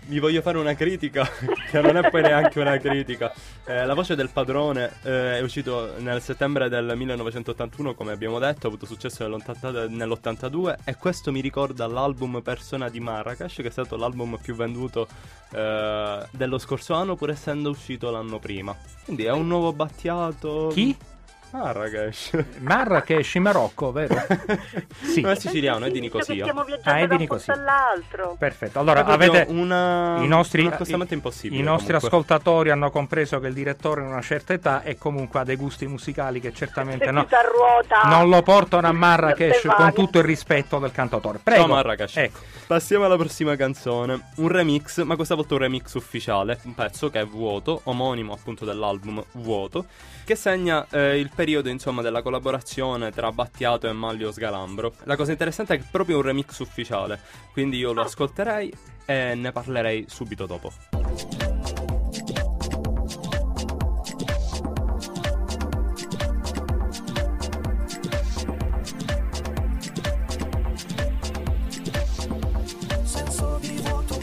Vi 0.06 0.18
voglio 0.18 0.42
fare 0.42 0.58
una 0.58 0.74
critica, 0.74 1.28
che 1.70 1.80
non 1.80 1.96
è 1.96 2.10
poi 2.10 2.22
neanche 2.22 2.58
una 2.60 2.78
critica. 2.78 3.32
Eh, 3.64 3.84
la 3.86 3.94
voce 3.94 4.14
del 4.16 4.30
padrone 4.30 4.92
eh, 5.02 5.38
è 5.38 5.40
uscito 5.40 5.94
nel 5.98 6.20
settembre 6.20 6.68
del 6.68 6.92
1981, 6.96 7.94
come 7.94 8.12
abbiamo 8.12 8.38
detto, 8.38 8.66
ha 8.66 8.68
avuto 8.68 8.86
successo 8.86 9.26
nell'80 9.26 9.88
nell'82 9.88 10.76
e 10.84 10.96
questo 10.96 11.30
mi 11.30 11.40
ricorda 11.40 11.86
l'album 11.86 12.40
Persona 12.42 12.88
di 12.88 12.98
Marrakesh, 12.98 13.56
che 13.56 13.68
è 13.68 13.70
stato 13.70 13.96
l'album 13.96 14.38
più 14.42 14.54
venduto 14.54 15.06
eh, 15.52 16.26
dello 16.30 16.58
scorso 16.58 16.94
anno, 16.94 17.14
pur 17.14 17.30
essendo 17.30 17.70
uscito 17.70 18.10
l'anno 18.10 18.38
prima. 18.38 18.76
Quindi 19.04 19.24
è 19.24 19.32
un 19.32 19.46
nuovo 19.46 19.72
battiato. 19.72 20.70
Chi? 20.72 20.96
Marrakesh. 21.50 22.30
Marrakesh 22.58 23.34
in 23.34 23.42
Marocco, 23.42 23.92
vero? 23.92 24.14
Sì. 25.00 25.22
Non 25.22 25.32
è 25.32 25.34
siciliano, 25.34 25.86
è 25.86 25.90
di 25.90 25.98
Nicosia. 25.98 26.46
Ah, 26.82 26.98
è 26.98 27.06
di 27.08 27.16
Nicosia. 27.16 27.54
Perfetto. 28.38 28.78
Allora, 28.78 29.04
avete 29.04 29.46
una, 29.48 30.18
i 30.20 30.28
nostri, 30.28 30.64
un 30.64 30.72
accostamento 30.72 31.14
impossibile. 31.14 31.60
i 31.60 31.64
nostri 31.64 31.94
ascoltatori 31.94 32.70
hanno 32.70 32.90
compreso 32.90 33.40
che 33.40 33.48
il 33.48 33.54
direttore 33.54 34.02
ha 34.02 34.04
una 34.04 34.20
certa 34.20 34.52
età 34.52 34.82
e 34.82 34.96
comunque 34.96 35.40
ha 35.40 35.44
dei 35.44 35.56
gusti 35.56 35.86
musicali 35.86 36.40
che 36.40 36.52
certamente 36.52 37.10
no- 37.10 37.26
non 38.04 38.28
lo 38.28 38.42
portano 38.42 38.86
a 38.86 38.92
Marrakesh 38.92 39.66
con 39.74 39.92
tutto 39.92 40.18
il 40.18 40.24
rispetto 40.24 40.78
del 40.78 40.92
cantautore. 40.92 41.40
Prego. 41.42 41.62
Ciao 41.62 41.70
Marrakesh. 41.70 42.16
Ecco. 42.16 42.38
Passiamo 42.66 43.04
alla 43.04 43.16
prossima 43.16 43.56
canzone. 43.56 44.30
Un 44.36 44.48
remix, 44.48 45.02
ma 45.02 45.16
questa 45.16 45.34
volta 45.34 45.54
un 45.54 45.60
remix 45.60 45.94
ufficiale. 45.94 46.60
Un 46.62 46.74
pezzo 46.74 47.10
che 47.10 47.20
è 47.20 47.26
vuoto, 47.26 47.80
omonimo 47.84 48.32
appunto 48.32 48.64
dell'album 48.64 49.24
Vuoto, 49.32 49.86
che 50.24 50.36
segna 50.36 50.86
eh, 50.90 51.18
il 51.18 51.30
periodo 51.40 51.70
insomma 51.70 52.02
della 52.02 52.20
collaborazione 52.20 53.10
tra 53.12 53.32
Battiato 53.32 53.88
e 53.88 53.92
Maglio 53.92 54.30
Sgalambro. 54.30 54.92
La 55.04 55.16
cosa 55.16 55.32
interessante 55.32 55.72
è 55.72 55.78
che 55.78 55.84
è 55.84 55.88
proprio 55.90 56.16
un 56.16 56.22
remix 56.22 56.58
ufficiale, 56.58 57.18
quindi 57.54 57.78
io 57.78 57.94
lo 57.94 58.02
ascolterei 58.02 58.70
e 59.06 59.34
ne 59.34 59.50
parlerei 59.50 60.04
subito 60.06 60.44
dopo. 60.44 60.70
senso 73.02 73.58
di 73.62 73.80
vuoto. 73.82 74.18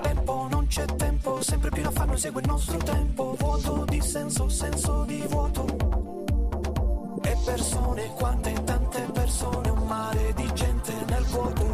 Tempo, 0.00 0.48
non 0.48 0.66
c'è 0.68 0.84
tempo, 0.84 1.42
sempre 1.42 1.70
più 1.70 1.82
l'affanno 1.82 2.16
segue 2.16 2.40
il 2.40 2.46
nostro 2.46 2.78
tempo. 2.78 3.27
Vuoto 3.60 3.84
di 3.86 4.00
senso, 4.00 4.48
senso 4.48 5.04
di 5.04 5.20
vuoto. 5.28 5.64
E 7.22 7.36
persone, 7.44 8.06
quante 8.14 8.52
tante 8.62 9.00
persone, 9.12 9.68
un 9.68 9.84
mare 9.84 10.32
di 10.34 10.48
gente 10.54 10.92
nel 11.08 11.24
vuoto. 11.24 11.66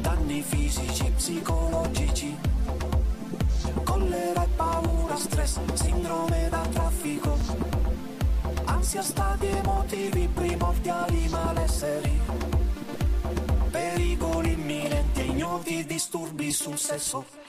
Danni 0.00 0.40
fisici, 0.40 1.10
psicologici. 1.16 2.36
Collera 3.82 4.44
e 4.44 4.48
paura, 4.54 5.16
stress, 5.16 5.58
sindrome 5.72 6.48
da 6.48 6.64
traffico. 6.72 7.36
Ansia, 8.66 9.02
stati 9.02 9.46
emotivi, 9.46 10.28
primordiali 10.32 11.28
malesseri. 11.28 12.20
Pericoli 13.70 14.52
imminenti 14.52 15.28
ignoti, 15.28 15.84
disturbi 15.84 16.52
sul 16.52 16.78
sesso. 16.78 17.41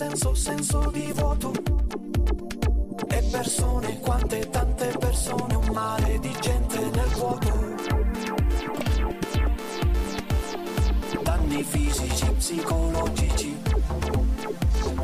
senso, 0.00 0.34
senso 0.34 0.90
di 0.94 1.12
vuoto. 1.14 1.52
E 3.06 3.22
persone, 3.30 4.00
quante 4.00 4.48
tante 4.48 4.86
persone, 4.98 5.54
un 5.54 5.68
mare 5.74 6.18
di 6.20 6.34
gente 6.40 6.78
nel 6.78 7.08
vuoto. 7.16 7.52
Danni 11.22 11.62
fisici, 11.62 12.30
psicologici, 12.30 13.60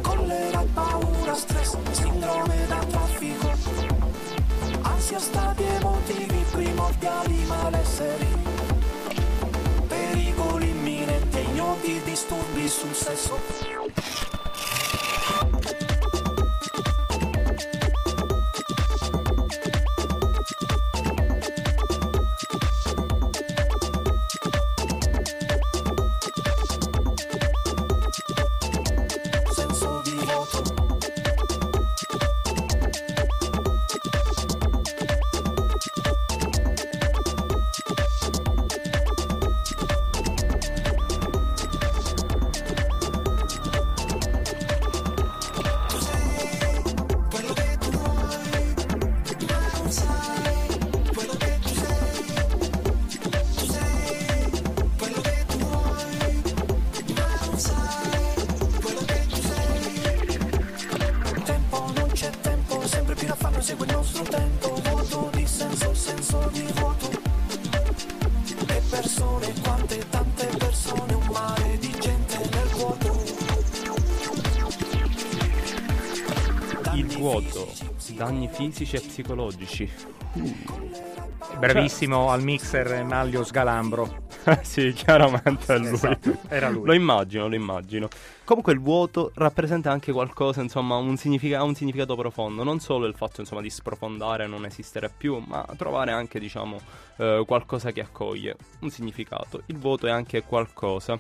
collera, 0.01 0.65
paura, 0.73 1.35
stress, 1.35 1.77
sindrome 1.91 2.67
da 2.67 2.79
traffico, 2.89 3.53
ansia, 4.81 5.19
stati 5.19 5.63
emotivi, 5.63 6.43
primordiali 6.53 7.45
malesseri, 7.45 8.29
pericoli 9.89 10.71
imminenti, 10.71 11.39
ignoti, 11.41 12.01
disturbi 12.03 12.67
sul 12.67 12.95
sesso. 12.95 13.86
Fisici 78.57 78.97
e 78.97 79.01
psicologici. 79.01 79.93
Bravissimo 81.59 82.31
al 82.31 82.43
mixer 82.43 83.05
Maglio 83.05 83.45
Sgalambro. 83.45 84.25
sì, 84.63 84.93
chiaramente 84.93 85.75
è 85.75 85.79
lui. 85.79 85.93
Esatto, 85.93 86.39
era 86.49 86.71
lui. 86.71 86.87
Lo 86.87 86.95
immagino, 86.95 87.49
lo 87.49 87.55
immagino. 87.55 88.09
Comunque 88.45 88.73
il 88.73 88.81
vuoto 88.81 89.31
rappresenta 89.35 89.91
anche 89.91 90.11
qualcosa, 90.11 90.63
insomma, 90.63 90.97
un 90.97 91.19
significa- 91.19 91.59
ha 91.59 91.65
un 91.65 91.75
significato 91.75 92.17
profondo. 92.17 92.63
Non 92.63 92.81
solo 92.81 93.05
il 93.07 93.15
fatto, 93.15 93.43
insomma, 93.43 93.61
di 93.61 93.69
sprofondare, 93.69 94.47
non 94.47 94.65
esistere 94.65 95.11
più, 95.15 95.43
ma 95.47 95.67
trovare 95.77 96.13
anche, 96.13 96.39
diciamo, 96.39 96.79
eh, 97.17 97.43
qualcosa 97.47 97.93
che 97.93 98.01
accoglie. 98.01 98.57
Un 98.81 98.91
significato. 98.91 99.63
Il 99.67 99.77
vuoto 99.77 100.07
è 100.07 100.11
anche 100.11 100.43
qualcosa. 100.43 101.19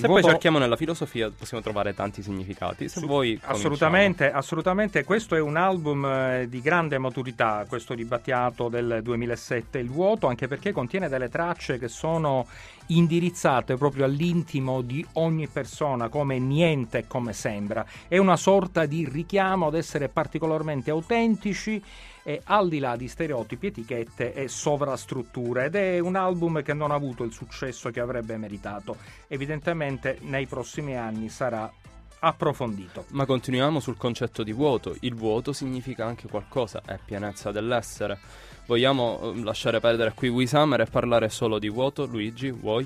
Se 0.00 0.06
poi 0.06 0.20
vuoto- 0.20 0.28
cerchiamo 0.28 0.58
nella 0.58 0.76
filosofia 0.76 1.30
possiamo 1.36 1.62
trovare 1.62 1.94
tanti 1.94 2.22
significati. 2.22 2.88
Se 2.88 3.00
vuoi 3.00 3.28
cominciamo. 3.36 3.54
Assolutamente, 3.54 4.30
assolutamente. 4.30 5.04
Questo 5.04 5.34
è 5.34 5.40
un 5.40 5.56
album 5.56 6.04
eh, 6.04 6.46
di 6.48 6.60
grande 6.60 6.98
maturità, 6.98 7.64
questo 7.68 7.94
di 7.94 8.04
Battiato 8.04 8.68
del 8.68 9.00
2007, 9.02 9.78
Il 9.78 9.90
vuoto, 9.90 10.26
anche 10.26 10.48
perché 10.48 10.72
contiene 10.72 11.08
delle 11.08 11.28
tracce 11.28 11.78
che 11.78 11.88
sono 11.88 12.46
indirizzate 12.88 13.76
proprio 13.76 14.04
all'intimo 14.04 14.82
di 14.82 15.04
ogni 15.14 15.48
persona, 15.48 16.08
come 16.08 16.38
niente 16.38 16.98
e 16.98 17.04
come 17.06 17.32
sembra. 17.32 17.84
È 18.06 18.18
una 18.18 18.36
sorta 18.36 18.86
di 18.86 19.08
richiamo 19.08 19.66
ad 19.66 19.74
essere 19.74 20.08
particolarmente 20.08 20.90
autentici 20.90 21.82
e 22.26 22.40
al 22.42 22.68
di 22.68 22.80
là 22.80 22.96
di 22.96 23.06
stereotipi, 23.06 23.68
etichette 23.68 24.34
e 24.34 24.48
sovrastrutture 24.48 25.66
ed 25.66 25.76
è 25.76 26.00
un 26.00 26.16
album 26.16 26.60
che 26.60 26.74
non 26.74 26.90
ha 26.90 26.96
avuto 26.96 27.22
il 27.22 27.32
successo 27.32 27.90
che 27.90 28.00
avrebbe 28.00 28.36
meritato. 28.36 28.96
Evidentemente 29.28 30.18
nei 30.22 30.46
prossimi 30.46 30.96
anni 30.96 31.28
sarà 31.28 31.72
approfondito. 32.18 33.04
Ma 33.10 33.26
continuiamo 33.26 33.78
sul 33.78 33.96
concetto 33.96 34.42
di 34.42 34.50
vuoto. 34.50 34.96
Il 35.02 35.14
vuoto 35.14 35.52
significa 35.52 36.04
anche 36.04 36.26
qualcosa, 36.26 36.82
è 36.84 36.98
pienezza 37.04 37.52
dell'essere. 37.52 38.18
Vogliamo 38.66 39.20
eh, 39.20 39.44
lasciare 39.44 39.78
perdere 39.78 40.12
qui 40.12 40.26
We 40.28 40.48
Summer 40.48 40.80
e 40.80 40.86
parlare 40.86 41.28
solo 41.28 41.60
di 41.60 41.68
vuoto? 41.68 42.06
Luigi, 42.06 42.50
vuoi? 42.50 42.84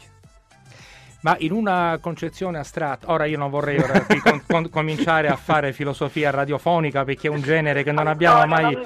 Ma 1.23 1.37
in 1.41 1.53
una 1.53 1.99
concezione 2.01 2.59
astratta, 2.59 3.11
ora 3.12 3.27
io 3.27 3.37
non 3.37 3.51
vorrei 3.51 3.79
ora 3.79 4.01
qui 4.05 4.18
con- 4.21 4.43
con- 4.47 4.71
cominciare 4.71 5.29
a 5.29 5.37
fare 5.37 5.73
filosofia 5.75 6.31
radiofonica 6.31 7.05
perché 7.05 7.27
è 7.29 7.31
un 7.31 7.43
genere 7.43 7.83
che 7.83 7.93
non 7.93 8.07
abbiamo 8.07 8.47
mai 8.47 8.73
non 8.73 8.85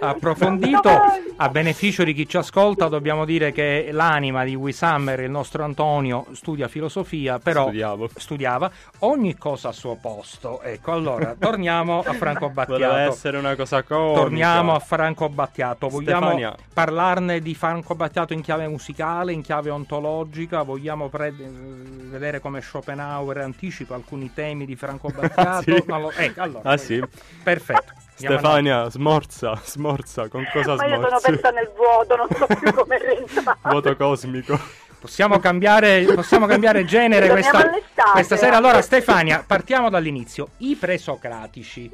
approfondito. 0.00 0.90
A 1.36 1.48
beneficio 1.48 2.04
di 2.04 2.14
chi 2.14 2.26
ci 2.28 2.36
ascolta 2.36 2.88
dobbiamo 2.88 3.24
dire 3.24 3.52
che 3.52 3.88
l'anima 3.92 4.44
di 4.44 4.54
We 4.54 4.72
Summer, 4.72 5.20
il 5.20 5.30
nostro 5.30 5.64
Antonio, 5.64 6.26
studia 6.32 6.68
filosofia, 6.68 7.38
però 7.38 7.62
Studiavo. 7.64 8.08
studiava 8.16 8.70
ogni 9.00 9.36
cosa 9.36 9.68
a 9.68 9.72
suo 9.72 9.98
posto. 10.00 10.62
Ecco, 10.62 10.92
allora 10.92 11.34
torniamo 11.38 12.00
a 12.00 12.12
Franco 12.14 12.48
Battiato. 12.50 12.96
essere 13.12 13.36
una 13.36 13.56
cosa 13.56 13.82
comica. 13.82 14.20
Torniamo 14.20 14.74
a 14.74 14.78
Franco 14.78 15.28
Battiato. 15.28 15.88
Vogliamo 15.88 16.26
Stefania. 16.28 16.54
parlarne 16.72 17.40
di 17.40 17.54
Franco 17.54 17.94
Battiato 17.94 18.32
in 18.32 18.40
chiave 18.40 18.68
musicale, 18.68 19.32
in 19.32 19.42
chiave 19.42 19.70
ontologica? 19.70 20.62
Vogliamo 20.62 21.08
pre- 21.08 21.32
vedere 21.74 22.40
come 22.40 22.60
Schopenhauer 22.60 23.38
anticipa 23.38 23.94
alcuni 23.94 24.32
temi 24.32 24.64
di 24.66 24.76
Franco 24.76 25.08
Battiato? 25.14 25.62
Sì. 25.62 25.82
Non 25.86 26.00
lo- 26.02 26.12
ecco, 26.12 26.40
allora, 26.42 26.70
Ah 26.70 26.76
sì? 26.76 27.02
Perfetto. 27.42 27.92
Andiamo 28.16 28.38
Stefania, 28.38 28.90
smorza, 28.90 29.60
smorza, 29.64 30.28
con 30.28 30.46
cosa 30.52 30.76
Ma 30.76 30.86
io 30.86 30.94
sono 30.94 31.06
smorzi? 31.18 31.30
persa 31.30 31.50
nel 31.50 31.70
vuoto, 31.74 32.14
non 32.16 32.28
so 32.30 32.46
più 32.46 32.72
come 32.72 32.98
rientrare. 33.04 33.58
Vuoto 33.62 33.96
cosmico. 33.96 34.58
Possiamo 35.04 35.38
cambiare, 35.38 36.02
possiamo 36.14 36.46
cambiare 36.46 36.86
genere 36.88 37.28
questa, 37.28 37.70
questa 38.12 38.38
sera. 38.38 38.56
Allora, 38.56 38.80
Stefania, 38.80 39.44
partiamo 39.46 39.90
dall'inizio. 39.90 40.48
I 40.58 40.76
presocratici. 40.76 41.90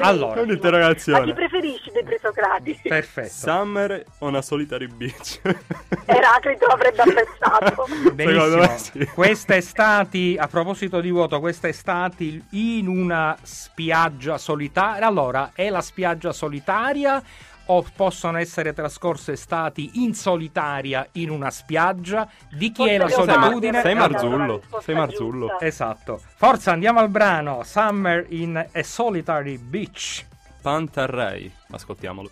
Allora, 0.00 0.34
Ma 0.34 0.42
chi 0.42 0.48
un'interrogazione. 0.50 1.32
preferisci 1.32 1.90
dei 1.92 2.04
presocratici? 2.04 2.82
perfetto. 2.88 3.30
Summer 3.32 4.04
o 4.18 4.26
una 4.26 4.42
solitary 4.42 4.86
beach? 4.86 5.40
Eraclito 6.04 6.66
l'avrebbe 6.66 7.00
apprezzato. 7.00 7.86
Secondo 7.88 8.04
me 8.04 8.12
Benissimo. 8.12 8.76
sì. 8.76 9.06
Quest'estate, 9.14 10.36
a 10.38 10.46
proposito 10.46 11.00
di 11.00 11.10
vuoto, 11.10 11.40
quest'estate 11.40 12.42
in 12.50 12.86
una 12.86 13.34
spiaggia 13.40 14.36
solitaria. 14.36 15.06
Allora, 15.06 15.52
è 15.54 15.70
la 15.70 15.80
spiaggia 15.80 16.32
solitaria 16.34 17.22
o 17.66 17.84
possono 17.94 18.38
essere 18.38 18.72
trascorse 18.72 19.32
estati 19.32 20.02
in 20.04 20.14
solitaria 20.14 21.06
in 21.12 21.30
una 21.30 21.50
spiaggia? 21.50 22.28
Di 22.50 22.72
chi 22.72 22.88
è 22.88 22.98
la 22.98 23.08
Forse 23.08 23.32
solitudine? 23.32 23.80
Sei 23.80 23.94
Marzullo, 23.94 24.62
sei 24.80 24.94
Marzullo. 24.94 25.60
Esatto. 25.60 26.20
Forza, 26.34 26.72
andiamo 26.72 27.00
al 27.00 27.08
brano 27.08 27.62
Summer 27.64 28.26
in 28.30 28.56
a 28.56 28.82
Solitary 28.82 29.58
Beach. 29.58 30.24
Pantarrei. 30.60 31.52
Ascoltiamolo. 31.70 32.30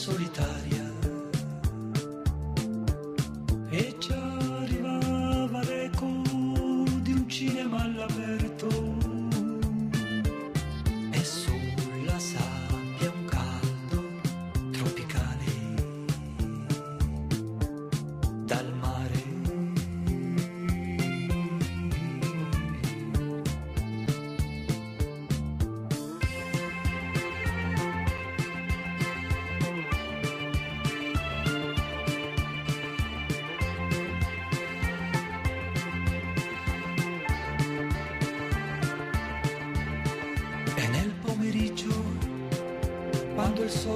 Spiaggia 0.00 0.29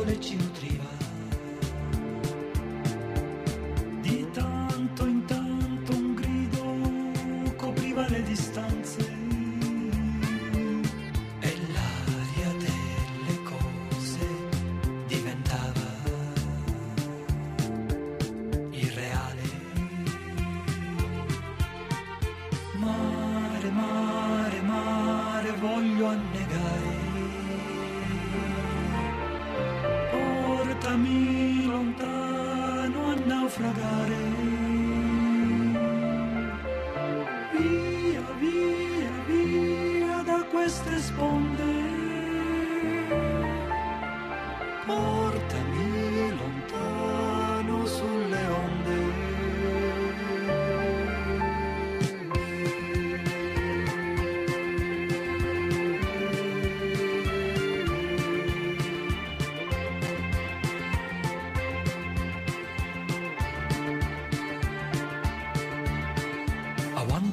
quando 0.05 0.21
il 0.21 0.44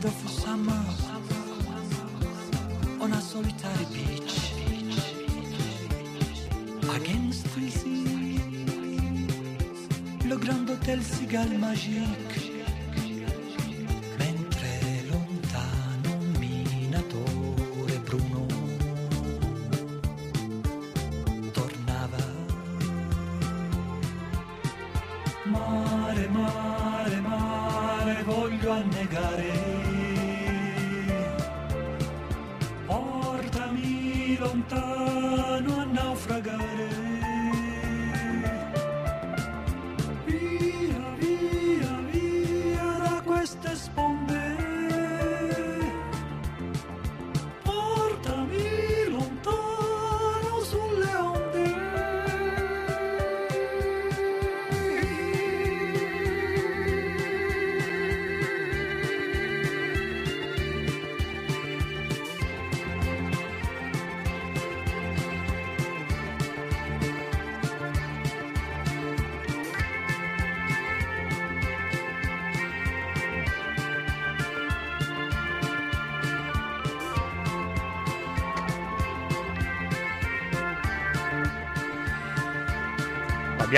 A 0.02 0.04
wonderful 0.04 0.30
summer 0.32 0.84
on 3.00 3.14
a 3.14 3.22
solitary 3.22 3.86
beach 3.94 4.54
against 6.96 7.46
the 7.54 7.70
sea. 7.70 8.40
Le 10.28 10.38
grand 10.38 10.66
hôtel 10.68 11.04
Cigale 11.04 11.56
Magique. 11.60 12.31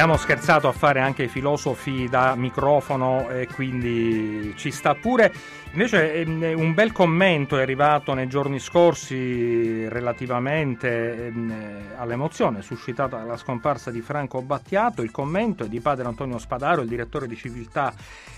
Abbiamo 0.04 0.20
scherzato 0.20 0.68
a 0.68 0.74
fare 0.74 1.00
anche 1.00 1.24
i 1.24 1.28
filosofi 1.30 2.10
da 2.10 2.36
microfono 2.36 3.30
e 3.30 3.48
quindi 3.48 4.54
ci 4.58 4.70
sta 4.70 4.96
pure. 4.96 5.32
Invece 5.72 6.16
ehm, 6.16 6.60
un 6.60 6.74
bel 6.74 6.92
commento 6.92 7.58
è 7.58 7.62
arrivato 7.62 8.14
nei 8.14 8.28
giorni 8.28 8.60
scorsi 8.60 9.88
relativamente 9.88 11.28
ehm, 11.28 11.50
eh, 11.50 11.96
all'emozione 11.96 12.62
suscitata 12.62 13.16
dalla 13.16 13.38
scomparsa 13.38 13.92
di 13.92 14.02
Franco 14.02 14.42
Battiato. 14.42 15.04
Il 15.04 15.12
commento 15.12 15.64
è 15.64 15.70
di 15.70 15.80
padre 15.80 16.06
Antonio 16.06 16.38
Spadaro, 16.38 16.82
il 16.82 16.90
direttore 16.90 17.26
di 17.26 17.38
civiltà 17.38 17.94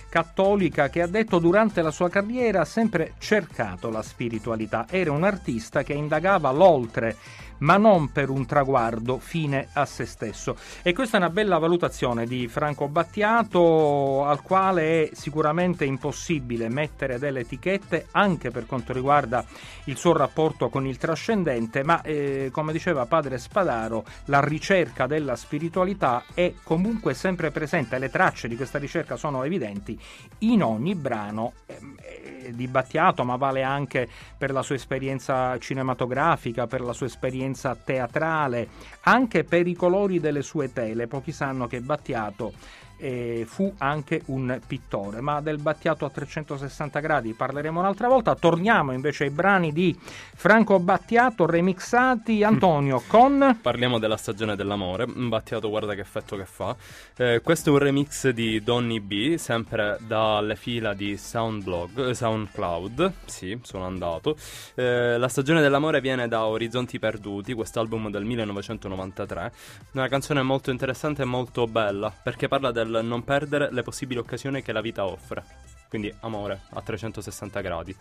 cattolica, 0.07 0.89
che 0.89 1.01
ha 1.01 1.07
detto 1.07 1.39
durante 1.39 1.81
la 1.81 1.89
sua 1.89 2.11
carriera 2.11 2.61
ha 2.61 2.65
sempre 2.65 3.13
cercato 3.17 3.89
la 3.89 4.03
spiritualità. 4.03 4.85
Era 4.87 5.11
un 5.11 5.23
artista 5.23 5.81
che 5.81 5.93
indagava 5.93 6.51
l'oltre 6.51 7.17
ma 7.59 7.77
non 7.77 8.11
per 8.11 8.29
un 8.29 8.45
traguardo 8.45 9.19
fine 9.19 9.67
a 9.73 9.85
se 9.85 10.05
stesso. 10.05 10.55
E 10.81 10.93
questa 10.93 11.17
è 11.17 11.19
una 11.19 11.29
bella 11.29 11.57
valutazione 11.57 12.25
di 12.25 12.47
Franco 12.47 12.87
Battiato, 12.87 14.25
al 14.25 14.41
quale 14.41 15.03
è 15.03 15.09
sicuramente 15.13 15.85
impossibile 15.85 16.69
mettere 16.69 17.19
delle 17.19 17.41
etichette 17.41 18.07
anche 18.11 18.51
per 18.51 18.65
quanto 18.65 18.93
riguarda 18.93 19.45
il 19.85 19.97
suo 19.97 20.13
rapporto 20.13 20.69
con 20.69 20.85
il 20.85 20.97
trascendente, 20.97 21.83
ma 21.83 22.01
eh, 22.01 22.49
come 22.51 22.71
diceva 22.71 23.05
padre 23.05 23.37
Spadaro, 23.37 24.03
la 24.25 24.41
ricerca 24.41 25.07
della 25.07 25.35
spiritualità 25.35 26.23
è 26.33 26.53
comunque 26.63 27.13
sempre 27.13 27.51
presente, 27.51 27.99
le 27.99 28.09
tracce 28.09 28.47
di 28.47 28.55
questa 28.55 28.79
ricerca 28.79 29.15
sono 29.15 29.43
evidenti 29.43 29.99
in 30.39 30.63
ogni 30.63 30.95
brano 30.95 31.53
eh, 31.65 32.53
di 32.53 32.67
Battiato, 32.67 33.23
ma 33.23 33.35
vale 33.35 33.63
anche 33.63 34.07
per 34.37 34.51
la 34.51 34.61
sua 34.61 34.75
esperienza 34.75 35.57
cinematografica, 35.57 36.67
per 36.67 36.81
la 36.81 36.93
sua 36.93 37.07
esperienza 37.07 37.44
teatrale, 37.83 38.67
anche 39.01 39.43
per 39.43 39.67
i 39.67 39.73
colori 39.73 40.19
delle 40.19 40.41
sue 40.41 40.73
tele. 40.73 41.07
Pochi 41.07 41.31
sanno 41.31 41.67
che 41.67 41.81
Battiato 41.81 42.53
eh, 42.97 43.45
fu 43.47 43.73
anche 43.77 44.21
un 44.27 44.59
pittore, 44.65 45.21
ma 45.21 45.41
del 45.41 45.57
Battiato 45.57 46.05
a 46.05 46.09
360 46.09 46.99
gradi 46.99 47.33
parleremo 47.33 47.79
un'altra 47.79 48.07
volta. 48.07 48.35
Torniamo 48.35 48.91
invece 48.91 49.25
ai 49.25 49.29
brani 49.29 49.71
di 49.71 49.97
Franco 50.35 50.79
Battiato 50.79 51.45
remixati. 51.45 52.43
Antonio 52.55 53.01
con 53.07 53.59
Parliamo 53.61 53.99
della 53.99 54.17
stagione 54.17 54.55
dell'amore. 54.55 55.05
Battiato, 55.05 55.69
guarda 55.69 55.93
che 55.93 56.01
effetto 56.01 56.35
che 56.35 56.45
fa. 56.45 56.75
Eh, 57.17 57.41
questo 57.43 57.69
è 57.69 57.71
un 57.73 57.79
remix 57.79 58.29
di 58.29 58.61
Donny 58.63 58.99
B, 58.99 59.35
sempre 59.35 59.97
dalle 60.05 60.55
fila 60.55 60.93
di 60.93 61.17
Soundblog, 61.17 62.09
eh, 62.09 62.13
Soundcloud. 62.13 63.11
Sì, 63.25 63.59
sono 63.63 63.85
andato. 63.85 64.37
Eh, 64.75 65.17
la 65.17 65.27
stagione 65.27 65.61
dell'amore 65.61 66.01
viene 66.01 66.27
da 66.27 66.45
Orizzonti 66.45 66.99
Perduti, 66.99 67.53
quest'album 67.53 68.09
del 68.09 68.23
1993. 68.23 69.51
Una 69.93 70.07
canzone 70.07 70.41
molto 70.41 70.71
interessante 70.71 71.23
e 71.23 71.25
molto 71.25 71.67
bella, 71.67 72.13
perché 72.23 72.47
parla 72.47 72.71
del 72.71 72.84
non 72.87 73.23
perdere 73.23 73.71
le 73.71 73.83
possibili 73.83 74.19
occasioni 74.19 74.61
che 74.61 74.71
la 74.71 74.81
vita 74.81 75.05
offre. 75.05 75.43
Quindi 75.89 76.13
amore 76.21 76.61
a 76.71 76.81
360 76.81 77.61
gradi. 77.61 77.95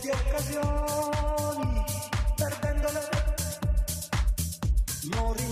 Di 0.00 0.10
occasioni, 0.10 1.84
perdendole. 2.36 3.08
Non 5.14 5.47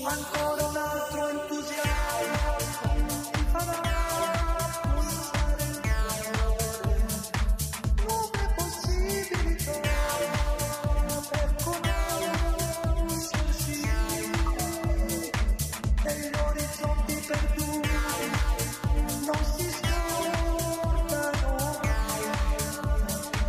Juan 0.00 0.24
Corona. 0.32 0.89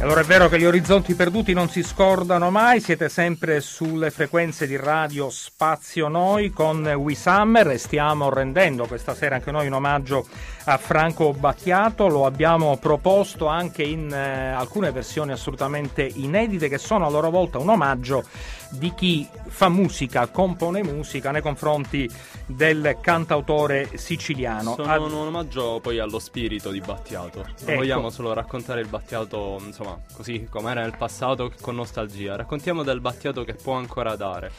Allora 0.01 0.21
è 0.21 0.23
vero 0.23 0.49
che 0.49 0.57
gli 0.57 0.65
orizzonti 0.65 1.13
perduti 1.13 1.53
non 1.53 1.69
si 1.69 1.83
scordano 1.83 2.49
mai, 2.49 2.81
siete 2.81 3.07
sempre 3.07 3.61
sulle 3.61 4.09
frequenze 4.09 4.65
di 4.65 4.75
radio 4.75 5.29
Spazio 5.29 6.07
Noi 6.07 6.49
con 6.49 6.83
We 6.83 7.13
Summer 7.13 7.69
e 7.69 7.77
stiamo 7.77 8.31
rendendo 8.31 8.87
questa 8.87 9.13
sera 9.13 9.35
anche 9.35 9.51
noi 9.51 9.67
un 9.67 9.73
omaggio 9.73 10.25
a 10.63 10.77
Franco 10.77 11.33
Battiato, 11.33 12.07
lo 12.07 12.25
abbiamo 12.25 12.77
proposto 12.77 13.45
anche 13.45 13.83
in 13.83 14.11
eh, 14.11 14.49
alcune 14.49 14.91
versioni 14.91 15.33
assolutamente 15.33 16.01
inedite 16.01 16.67
che 16.67 16.79
sono 16.79 17.05
a 17.05 17.09
loro 17.11 17.29
volta 17.29 17.59
un 17.59 17.69
omaggio 17.69 18.23
di 18.71 18.93
chi 18.93 19.27
fa 19.47 19.69
musica, 19.69 20.27
compone 20.27 20.83
musica 20.83 21.31
nei 21.31 21.41
confronti 21.41 22.09
del 22.45 22.97
cantautore 23.01 23.89
siciliano. 23.95 24.75
Sono 24.75 24.91
Ad- 24.91 25.01
un 25.01 25.13
omaggio 25.13 25.79
poi 25.81 25.99
allo 25.99 26.19
spirito 26.19 26.71
di 26.71 26.79
Battiato. 26.79 27.39
Non 27.39 27.55
Ecco. 27.65 27.75
vogliamo 27.75 28.09
solo 28.09 28.33
raccontare 28.33 28.81
il 28.81 28.87
Battiato, 28.87 29.61
insomma, 29.65 29.99
così 30.13 30.47
com'era 30.49 30.81
nel 30.81 30.95
passato 30.97 31.51
con 31.61 31.75
nostalgia. 31.75 32.35
Raccontiamo 32.35 32.83
del 32.83 33.01
Battiato 33.01 33.43
che 33.43 33.53
può 33.53 33.73
ancora 33.73 34.15
dare. 34.15 34.51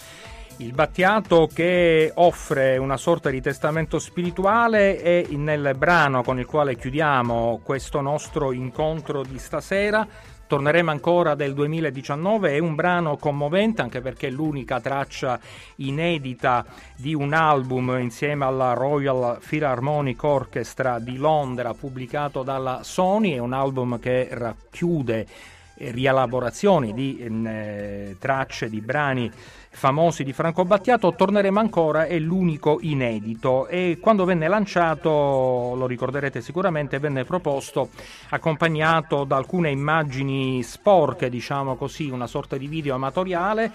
Il 0.58 0.72
Battiato 0.72 1.48
che 1.52 2.12
offre 2.14 2.76
una 2.76 2.98
sorta 2.98 3.30
di 3.30 3.40
testamento 3.40 3.98
spirituale 3.98 5.02
e 5.02 5.26
nel 5.30 5.74
brano 5.76 6.22
con 6.22 6.38
il 6.38 6.44
quale 6.46 6.76
chiudiamo 6.76 7.60
questo 7.64 8.00
nostro 8.02 8.52
incontro 8.52 9.22
di 9.22 9.38
stasera 9.38 10.06
torneremo 10.52 10.90
ancora 10.90 11.34
del 11.34 11.54
2019, 11.54 12.56
è 12.56 12.58
un 12.58 12.74
brano 12.74 13.16
commovente 13.16 13.80
anche 13.80 14.02
perché 14.02 14.26
è 14.26 14.30
l'unica 14.30 14.82
traccia 14.82 15.40
inedita 15.76 16.66
di 16.94 17.14
un 17.14 17.32
album 17.32 17.96
insieme 17.98 18.44
alla 18.44 18.74
Royal 18.74 19.38
Philharmonic 19.40 20.22
Orchestra 20.22 20.98
di 20.98 21.16
Londra 21.16 21.72
pubblicato 21.72 22.42
dalla 22.42 22.80
Sony, 22.82 23.32
è 23.32 23.38
un 23.38 23.54
album 23.54 23.98
che 23.98 24.28
racchiude 24.30 25.26
eh, 25.74 25.90
rielaborazioni 25.90 26.92
di 26.92 27.18
eh, 27.18 28.16
tracce 28.18 28.68
di 28.68 28.82
brani 28.82 29.32
famosi 29.72 30.22
di 30.22 30.32
Franco 30.32 30.64
Battiato, 30.64 31.14
torneremo 31.14 31.58
ancora, 31.58 32.04
è 32.04 32.18
l'unico 32.18 32.78
inedito. 32.82 33.66
E 33.66 33.98
quando 34.00 34.24
venne 34.24 34.46
lanciato, 34.46 35.74
lo 35.74 35.86
ricorderete 35.86 36.40
sicuramente, 36.40 36.98
venne 36.98 37.24
proposto 37.24 37.88
accompagnato 38.28 39.24
da 39.24 39.36
alcune 39.36 39.70
immagini 39.70 40.62
sporche, 40.62 41.28
diciamo 41.28 41.74
così, 41.76 42.10
una 42.10 42.26
sorta 42.26 42.56
di 42.56 42.66
video 42.68 42.94
amatoriale 42.94 43.72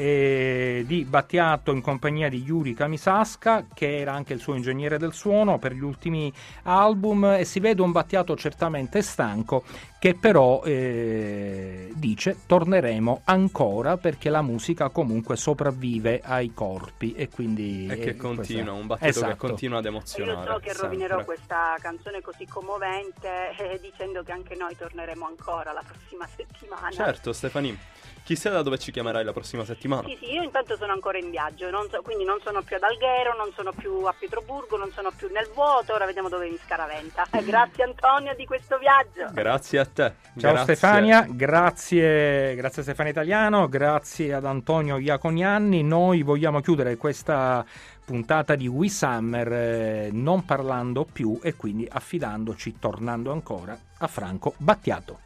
eh, 0.00 0.84
di 0.86 1.04
Battiato 1.04 1.72
in 1.72 1.82
compagnia 1.82 2.28
di 2.30 2.42
Yuri 2.42 2.72
Kamisasca, 2.74 3.66
che 3.74 3.98
era 3.98 4.12
anche 4.14 4.32
il 4.32 4.40
suo 4.40 4.54
ingegnere 4.54 4.96
del 4.98 5.12
suono 5.12 5.58
per 5.58 5.72
gli 5.74 5.82
ultimi 5.82 6.32
album 6.62 7.24
e 7.38 7.44
si 7.44 7.60
vede 7.60 7.82
un 7.82 7.92
Battiato 7.92 8.34
certamente 8.36 9.02
stanco 9.02 9.62
che 9.98 10.14
però 10.14 10.62
eh, 10.64 11.90
dice 11.94 12.38
torneremo 12.46 13.20
ancora 13.24 13.98
perché 13.98 14.30
la 14.30 14.40
musica 14.40 14.88
comunque 14.88 15.36
sopravvive 15.36 16.22
ai 16.24 16.54
corpi 16.54 17.12
e 17.12 17.28
quindi 17.28 17.86
E 17.90 17.98
che 17.98 18.08
eh, 18.10 18.16
continua, 18.16 18.62
questa- 18.64 18.72
un 18.80 18.86
Battiato 18.86 19.10
Esatto. 19.18 19.30
che 19.32 19.36
continua 19.36 19.78
ad 19.78 19.84
Io 19.84 19.90
emozionare. 19.90 20.50
so 20.50 20.58
che 20.60 20.72
rovinerò 20.72 21.16
sempre. 21.16 21.24
questa 21.36 21.76
canzone 21.80 22.22
così 22.22 22.46
commovente 22.46 23.28
eh, 23.58 23.78
dicendo 23.82 24.22
che 24.22 24.32
anche 24.32 24.54
noi 24.54 24.74
torneremo 24.76 25.26
ancora 25.26 25.72
la 25.72 25.82
prossima 25.86 26.26
settimana. 26.34 26.90
Certo, 26.90 27.34
Stefani. 27.34 27.78
Chissà 28.24 28.50
da 28.50 28.62
dove 28.62 28.78
ci 28.78 28.92
chiamerai 28.92 29.24
la 29.24 29.32
prossima 29.32 29.64
settimana. 29.64 30.06
Sì, 30.06 30.16
sì, 30.20 30.32
io 30.32 30.42
intanto 30.42 30.76
sono 30.76 30.92
ancora 30.92 31.18
in 31.18 31.30
viaggio, 31.30 31.68
non 31.70 31.88
so- 31.90 32.00
quindi 32.02 32.24
non 32.24 32.38
sono 32.44 32.62
più 32.62 32.76
ad 32.76 32.82
Alghero, 32.82 33.36
non 33.36 33.50
sono 33.54 33.72
più 33.72 34.04
a 34.04 34.14
Pietroburgo, 34.16 34.76
non 34.76 34.90
sono 34.92 35.10
più 35.14 35.28
nel 35.32 35.48
vuoto, 35.52 35.94
ora 35.94 36.06
vediamo 36.06 36.28
dove 36.28 36.48
mi 36.48 36.58
scaraventa. 36.64 37.26
Eh, 37.40 37.44
Grazie 37.44 37.84
Antonio 37.84 38.34
di 38.34 38.44
questo 38.44 38.78
viaggio. 38.78 39.32
Grazie 39.32 39.78
a 39.78 39.84
te. 39.86 40.14
Ciao 40.38 40.52
Grazie. 40.52 40.74
Stefania, 40.74 41.26
grazie, 41.28 42.54
grazie 42.54 42.82
a 42.82 42.84
Stefania 42.84 43.12
Italiano, 43.12 43.68
grazie 43.68 44.34
ad 44.34 44.44
Antonio 44.44 44.98
Iaconianni. 44.98 45.82
Noi 45.82 46.22
vogliamo 46.22 46.60
chiudere 46.60 46.96
questa 46.96 47.64
puntata 48.04 48.54
di 48.56 48.66
We 48.66 48.88
Summer 48.88 49.52
eh, 49.52 50.08
non 50.12 50.44
parlando 50.44 51.04
più 51.10 51.38
e 51.42 51.54
quindi 51.54 51.88
affidandoci, 51.90 52.78
tornando 52.78 53.32
ancora 53.32 53.76
a 53.98 54.06
Franco 54.06 54.54
Battiato. 54.58 55.18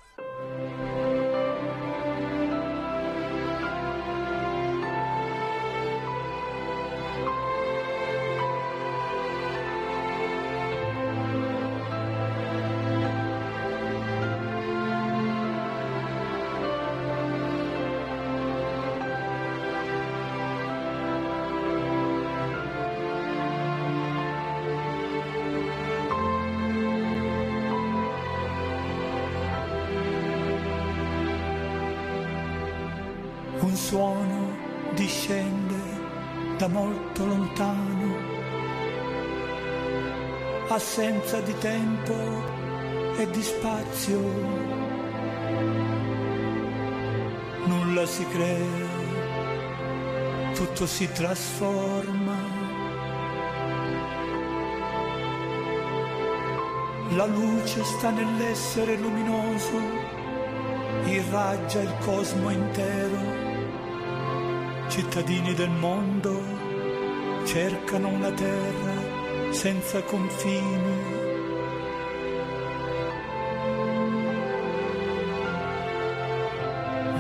Suono 33.95 34.57
discende 34.95 35.81
da 36.59 36.67
molto 36.67 37.25
lontano, 37.25 38.17
assenza 40.67 41.39
di 41.43 41.57
tempo 41.59 42.13
e 43.17 43.31
di 43.31 43.41
spazio. 43.41 44.19
Nulla 47.67 48.05
si 48.07 48.27
crea, 48.31 48.89
tutto 50.55 50.87
si 50.87 51.09
trasforma. 51.13 52.37
La 57.11 57.27
luce 57.27 57.85
sta 57.85 58.11
nell'essere 58.11 58.97
luminoso, 58.97 59.79
irraggia 61.05 61.81
il 61.81 61.95
cosmo 62.01 62.51
intero. 62.51 63.34
Cittadini 64.97 65.55
del 65.55 65.71
mondo 65.71 66.41
cercano 67.45 68.11
una 68.11 68.31
terra 68.31 69.51
senza 69.51 70.01
confini. 70.05 71.03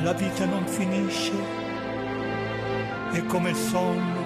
La 0.04 0.12
vita 0.12 0.44
non 0.44 0.64
finisce, 0.68 1.32
è 3.10 3.24
come 3.24 3.50
il 3.50 3.56
sonno, 3.56 4.22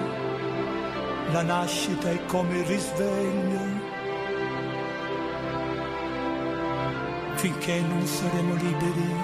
la 1.33 1.41
nascita 1.41 2.11
è 2.11 2.23
come 2.27 2.59
il 2.59 2.67
risveglio. 2.67 3.87
finché 7.37 7.81
non 7.81 8.05
saremo 8.05 8.55
liberi, 8.57 9.15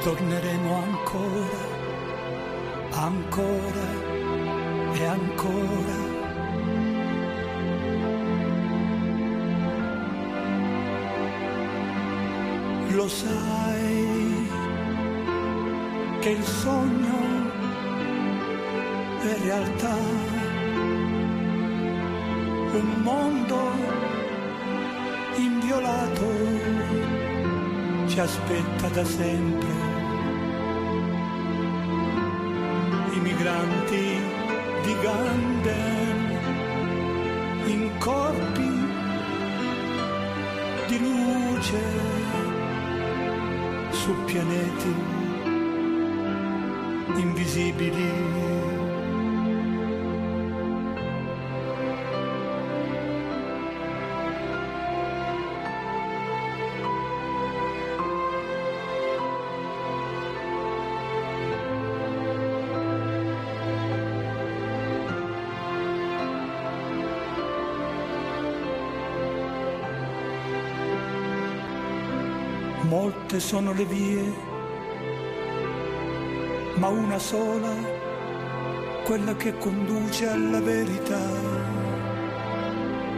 torneremo 0.00 0.74
ancora, 0.74 1.65
ancora 3.06 3.86
e 4.92 5.04
ancora. 5.04 5.98
Lo 12.88 13.08
sai 13.08 14.48
che 16.20 16.30
il 16.30 16.44
sogno 16.44 17.18
è 19.20 19.38
realtà, 19.42 19.96
un 22.72 22.88
mondo 23.02 23.60
inviolato 25.36 26.28
ci 28.06 28.18
aspetta 28.18 28.88
da 28.88 29.04
sempre. 29.04 29.95
I 33.66 33.68
migranti 33.68 34.20
di 34.82 34.94
Ganden 35.02 36.18
in 37.66 37.90
corpi 37.98 38.70
di 40.86 40.98
luce 41.00 41.82
su 43.90 44.14
pianeti 44.24 44.94
invisibili. 47.16 48.55
Molte 73.36 73.48
sono 73.48 73.72
le 73.74 73.84
vie, 73.84 74.34
ma 76.76 76.88
una 76.88 77.18
sola, 77.18 77.74
quella 79.04 79.36
che 79.36 79.58
conduce 79.58 80.26
alla 80.26 80.60
verità. 80.60 81.20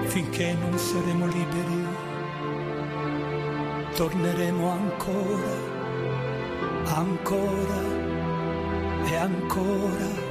Finché 0.06 0.54
non 0.54 0.76
saremo 0.76 1.24
liberi, 1.26 1.86
torneremo 3.94 4.68
ancora, 4.68 5.54
ancora 6.96 7.80
e 9.04 9.14
ancora 9.14 10.27